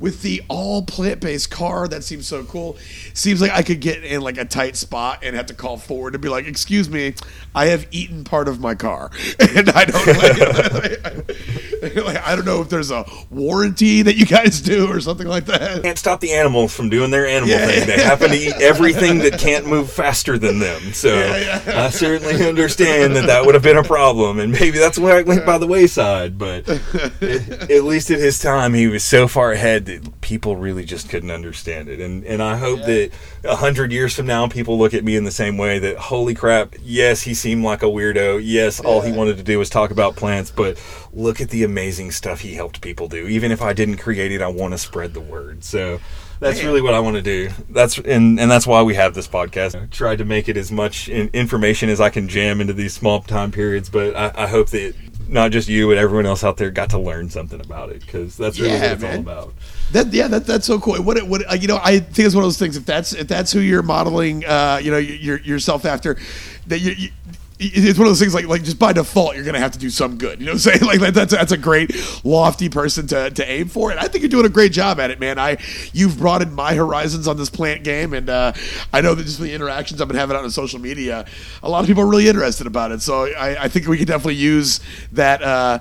With 0.00 0.22
the 0.22 0.42
all 0.48 0.82
plant 0.82 1.20
based 1.20 1.50
car. 1.50 1.88
That 1.88 2.04
seems 2.04 2.26
so 2.28 2.44
cool. 2.44 2.76
Seems 3.14 3.40
like 3.40 3.50
I 3.50 3.62
could 3.62 3.80
get 3.80 4.04
in 4.04 4.20
like 4.20 4.38
a 4.38 4.44
tight 4.44 4.76
spot 4.76 5.24
and 5.24 5.34
have 5.34 5.46
to 5.46 5.54
call 5.54 5.76
Ford 5.76 6.12
to 6.12 6.20
be 6.20 6.28
like, 6.28 6.46
"Excuse 6.46 6.88
me, 6.88 7.14
I 7.52 7.66
have 7.66 7.86
eaten 7.90 8.22
part 8.22 8.46
of 8.46 8.60
my 8.60 8.76
car, 8.76 9.10
and 9.40 9.68
I 9.70 9.84
don't 9.86 10.06
like, 10.06 11.02
like, 12.04 12.16
I 12.26 12.36
don't 12.36 12.44
know 12.44 12.60
if 12.60 12.68
there's 12.68 12.92
a 12.92 13.04
warranty 13.30 14.02
that 14.02 14.16
you 14.16 14.24
guys 14.26 14.60
do 14.60 14.86
or 14.86 15.00
something 15.00 15.26
like 15.26 15.46
that." 15.46 15.82
Can't 15.82 15.98
stop 15.98 16.20
the 16.20 16.32
animals 16.32 16.72
from 16.72 16.90
doing 16.90 17.10
their 17.10 17.26
animal 17.26 17.48
Yeah, 17.48 17.66
thing. 17.66 17.86
They 17.88 18.00
happen 18.00 18.30
to 18.30 18.36
eat 18.36 18.54
everything 18.60 19.18
that 19.18 19.40
can't 19.40 19.66
move 19.66 19.90
faster 19.90 20.38
than 20.38 20.60
them. 20.60 20.92
So 20.92 21.18
I 21.66 21.90
certainly 21.90 22.46
understand 22.48 23.16
that 23.16 23.26
that 23.26 23.44
would 23.46 23.54
have 23.56 23.64
been 23.64 23.76
a 23.76 23.82
problem, 23.82 24.38
and 24.38 24.52
maybe 24.52 24.78
that's 24.78 24.98
where 24.98 25.18
it 25.18 25.26
went 25.26 25.44
by 25.44 25.58
the 25.58 25.66
wayside. 25.66 26.38
But 26.38 26.68
at 27.20 27.82
least 27.82 28.12
at 28.12 28.20
his 28.20 28.38
time, 28.38 28.74
he 28.74 28.86
was 28.86 29.02
so 29.02 29.26
far 29.26 29.50
ahead 29.50 29.87
that 29.88 30.20
people 30.20 30.56
really 30.56 30.84
just 30.84 31.08
couldn't 31.08 31.30
understand 31.30 31.88
it. 31.88 32.00
And 32.00 32.24
and 32.24 32.42
I 32.42 32.56
hope 32.56 32.80
that 32.82 33.10
a 33.44 33.56
hundred 33.56 33.90
years 33.90 34.14
from 34.14 34.26
now, 34.26 34.46
people 34.46 34.78
look 34.78 34.94
at 34.94 35.04
me 35.04 35.16
in 35.16 35.24
the 35.24 35.30
same 35.30 35.58
way. 35.58 35.78
That 35.78 35.96
holy 35.96 36.34
crap, 36.34 36.76
yes, 36.80 37.22
he 37.22 37.34
seemed 37.34 37.64
like 37.64 37.82
a 37.82 37.86
weirdo. 37.86 38.40
Yes, 38.42 38.80
all 38.80 39.00
he 39.00 39.12
wanted 39.12 39.36
to 39.38 39.42
do 39.42 39.58
was 39.58 39.68
talk 39.68 39.90
about 39.90 40.16
plants, 40.16 40.50
but 40.50 40.80
look 41.12 41.40
at 41.40 41.50
the 41.50 41.64
amazing 41.64 42.12
stuff 42.12 42.40
he 42.40 42.54
helped 42.54 42.80
people 42.80 43.08
do. 43.08 43.26
Even 43.26 43.50
if 43.50 43.60
I 43.60 43.72
didn't 43.72 43.98
create 43.98 44.32
it, 44.32 44.42
I 44.42 44.48
want 44.48 44.72
to 44.72 44.78
spread 44.78 45.14
the 45.14 45.20
word. 45.20 45.64
So. 45.64 46.00
That's 46.40 46.62
really 46.62 46.80
what 46.80 46.94
I 46.94 47.00
want 47.00 47.16
to 47.16 47.22
do. 47.22 47.50
That's 47.68 47.98
and 47.98 48.38
and 48.38 48.48
that's 48.48 48.64
why 48.64 48.82
we 48.82 48.94
have 48.94 49.12
this 49.12 49.26
podcast. 49.26 49.74
I 49.74 49.86
tried 49.86 50.18
to 50.18 50.24
make 50.24 50.48
it 50.48 50.56
as 50.56 50.70
much 50.70 51.08
in, 51.08 51.30
information 51.32 51.88
as 51.88 52.00
I 52.00 52.10
can 52.10 52.28
jam 52.28 52.60
into 52.60 52.72
these 52.72 52.94
small 52.94 53.22
time 53.22 53.50
periods, 53.50 53.90
but 53.90 54.14
I, 54.14 54.44
I 54.44 54.46
hope 54.46 54.68
that 54.68 54.94
not 55.28 55.50
just 55.52 55.68
you 55.68 55.86
but 55.88 55.98
everyone 55.98 56.26
else 56.26 56.42
out 56.42 56.56
there 56.56 56.70
got 56.70 56.90
to 56.90 56.98
learn 56.98 57.30
something 57.30 57.60
about 57.60 57.90
it 57.90 58.00
because 58.00 58.36
that's 58.36 58.58
really 58.58 58.72
Yeah, 58.72 58.80
what 58.82 58.92
it's 58.92 59.02
man. 59.02 59.14
all 59.14 59.20
about. 59.20 59.54
That 59.92 60.12
yeah, 60.12 60.28
that 60.28 60.46
that's 60.46 60.66
so 60.66 60.78
cool. 60.80 60.96
What 61.02 61.22
what 61.26 61.50
uh, 61.50 61.54
you 61.54 61.68
know, 61.68 61.80
I 61.82 61.98
think 62.00 62.26
it's 62.26 62.34
one 62.34 62.44
of 62.44 62.46
those 62.48 62.58
things. 62.58 62.76
If 62.76 62.84
that's 62.84 63.12
if 63.12 63.28
that's 63.28 63.52
who 63.52 63.60
you're 63.60 63.82
modeling, 63.82 64.44
uh, 64.44 64.80
you 64.82 64.90
know, 64.90 64.98
your, 64.98 65.38
yourself 65.40 65.84
after, 65.84 66.16
that 66.66 66.80
you. 66.80 66.92
you 66.92 67.08
it's 67.60 67.98
one 67.98 68.06
of 68.06 68.10
those 68.10 68.20
things 68.20 68.34
like 68.34 68.46
like 68.46 68.62
just 68.62 68.78
by 68.78 68.92
default 68.92 69.34
you're 69.34 69.44
gonna 69.44 69.58
have 69.58 69.72
to 69.72 69.78
do 69.78 69.90
some 69.90 70.16
good. 70.16 70.38
You 70.38 70.46
know 70.46 70.52
what 70.52 70.66
I'm 70.66 70.72
saying? 70.72 70.78
Like 70.88 71.00
that, 71.00 71.12
that's 71.14 71.32
that's 71.32 71.52
a 71.52 71.58
great 71.58 71.94
lofty 72.24 72.68
person 72.70 73.06
to, 73.08 73.30
to 73.30 73.50
aim 73.50 73.68
for, 73.68 73.90
and 73.90 74.00
I 74.00 74.08
think 74.08 74.22
you're 74.22 74.30
doing 74.30 74.46
a 74.46 74.50
great 74.50 74.72
job 74.72 74.98
at 75.00 75.10
it, 75.10 75.20
man. 75.20 75.38
I 75.38 75.58
you've 75.92 76.18
broadened 76.18 76.54
my 76.54 76.74
horizons 76.74 77.28
on 77.28 77.36
this 77.36 77.50
plant 77.50 77.84
game, 77.84 78.14
and 78.14 78.30
uh, 78.30 78.52
I 78.92 79.02
know 79.02 79.14
that 79.14 79.24
just 79.24 79.38
the 79.38 79.52
interactions 79.52 80.00
I've 80.00 80.08
been 80.08 80.16
having 80.16 80.36
out 80.36 80.44
on 80.44 80.50
social 80.50 80.78
media, 80.78 81.26
a 81.62 81.68
lot 81.68 81.80
of 81.80 81.86
people 81.88 82.02
are 82.04 82.06
really 82.06 82.28
interested 82.28 82.66
about 82.66 82.90
it. 82.92 83.02
So 83.02 83.26
I, 83.26 83.64
I 83.64 83.68
think 83.68 83.86
we 83.86 83.98
could 83.98 84.08
definitely 84.08 84.36
use 84.36 84.80
that 85.12 85.42
uh, 85.42 85.80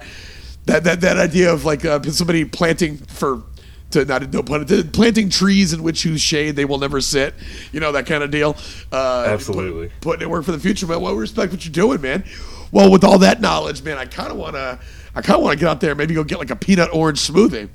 that 0.66 0.84
that 0.84 1.02
that 1.02 1.18
idea 1.18 1.54
of 1.54 1.64
like 1.64 1.86
uh, 1.86 2.02
somebody 2.04 2.44
planting 2.44 2.98
for 2.98 3.44
to 3.92 4.04
not 4.06 4.32
no 4.34 4.44
pun 4.44 4.62
intended, 4.62 4.94
planting 4.94 5.30
trees 5.30 5.72
in 5.74 5.82
which 5.84 6.04
whose 6.04 6.22
shade 6.22 6.56
they 6.56 6.66
will 6.66 6.78
never 6.78 7.00
sit, 7.02 7.34
you 7.72 7.80
know 7.80 7.92
that 7.94 8.06
kind 8.06 8.24
of 8.24 8.32
deal. 8.32 8.56
Uh, 8.92 9.26
Absolutely. 9.28 9.88
put, 9.88 10.02
putting 10.02 10.22
it 10.24 10.30
work 10.30 10.44
for 10.46 10.52
the 10.52 10.60
future, 10.60 10.86
man. 10.88 11.02
Well, 11.02 11.14
we 11.16 11.22
respect 11.22 11.52
what 11.52 11.64
you're 11.66 11.72
doing, 11.72 12.02
man. 12.02 12.24
Well, 12.72 12.92
with 12.92 13.04
all 13.06 13.20
that 13.20 13.40
knowledge, 13.40 13.82
man, 13.84 13.98
I 13.98 14.06
kind 14.06 14.30
of 14.30 14.38
want 14.38 14.56
to, 14.56 14.78
I 15.16 15.22
kind 15.22 15.38
of 15.38 15.44
want 15.44 15.58
to 15.58 15.60
get 15.64 15.70
out 15.70 15.80
there, 15.82 15.92
and 15.92 15.98
maybe 15.98 16.14
go 16.14 16.24
get 16.26 16.38
like 16.40 16.50
a 16.52 16.56
peanut 16.56 16.90
orange 16.94 17.20
smoothie. 17.20 17.70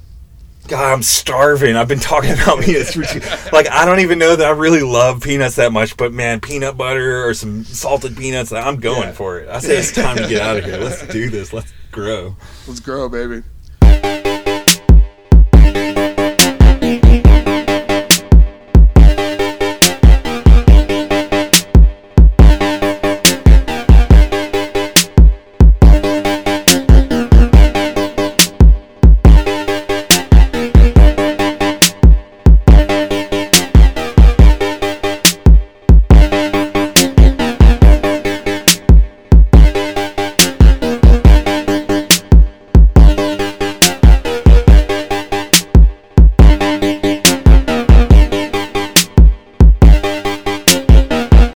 God, 0.68 0.92
I'm 0.92 1.02
starving. 1.02 1.74
I've 1.74 1.88
been 1.88 1.98
talking 1.98 2.30
about 2.32 2.60
peanuts 2.64 2.92
for 2.94 3.02
two, 3.02 3.20
like 3.52 3.68
I 3.70 3.84
don't 3.84 3.98
even 4.00 4.18
know 4.18 4.36
that 4.36 4.46
I 4.46 4.50
really 4.50 4.82
love 4.82 5.22
peanuts 5.22 5.56
that 5.56 5.72
much, 5.72 5.96
but 5.96 6.12
man, 6.12 6.40
peanut 6.40 6.76
butter 6.76 7.24
or 7.26 7.34
some 7.34 7.64
salted 7.64 8.16
peanuts, 8.16 8.52
I'm 8.52 8.76
going 8.76 9.08
Yeah. 9.08 9.12
for 9.12 9.40
it. 9.40 9.48
I 9.48 9.58
say 9.60 9.78
it's 9.78 9.90
time 9.92 10.18
to 10.18 10.28
get 10.28 10.40
out 10.42 10.58
of 10.58 10.64
here. 10.64 10.76
Let's 10.76 11.04
do 11.08 11.30
this. 11.30 11.52
Let's 11.52 11.72
grow. 11.90 12.36
Let's 12.68 12.78
grow, 12.80 13.08
baby. 13.08 13.42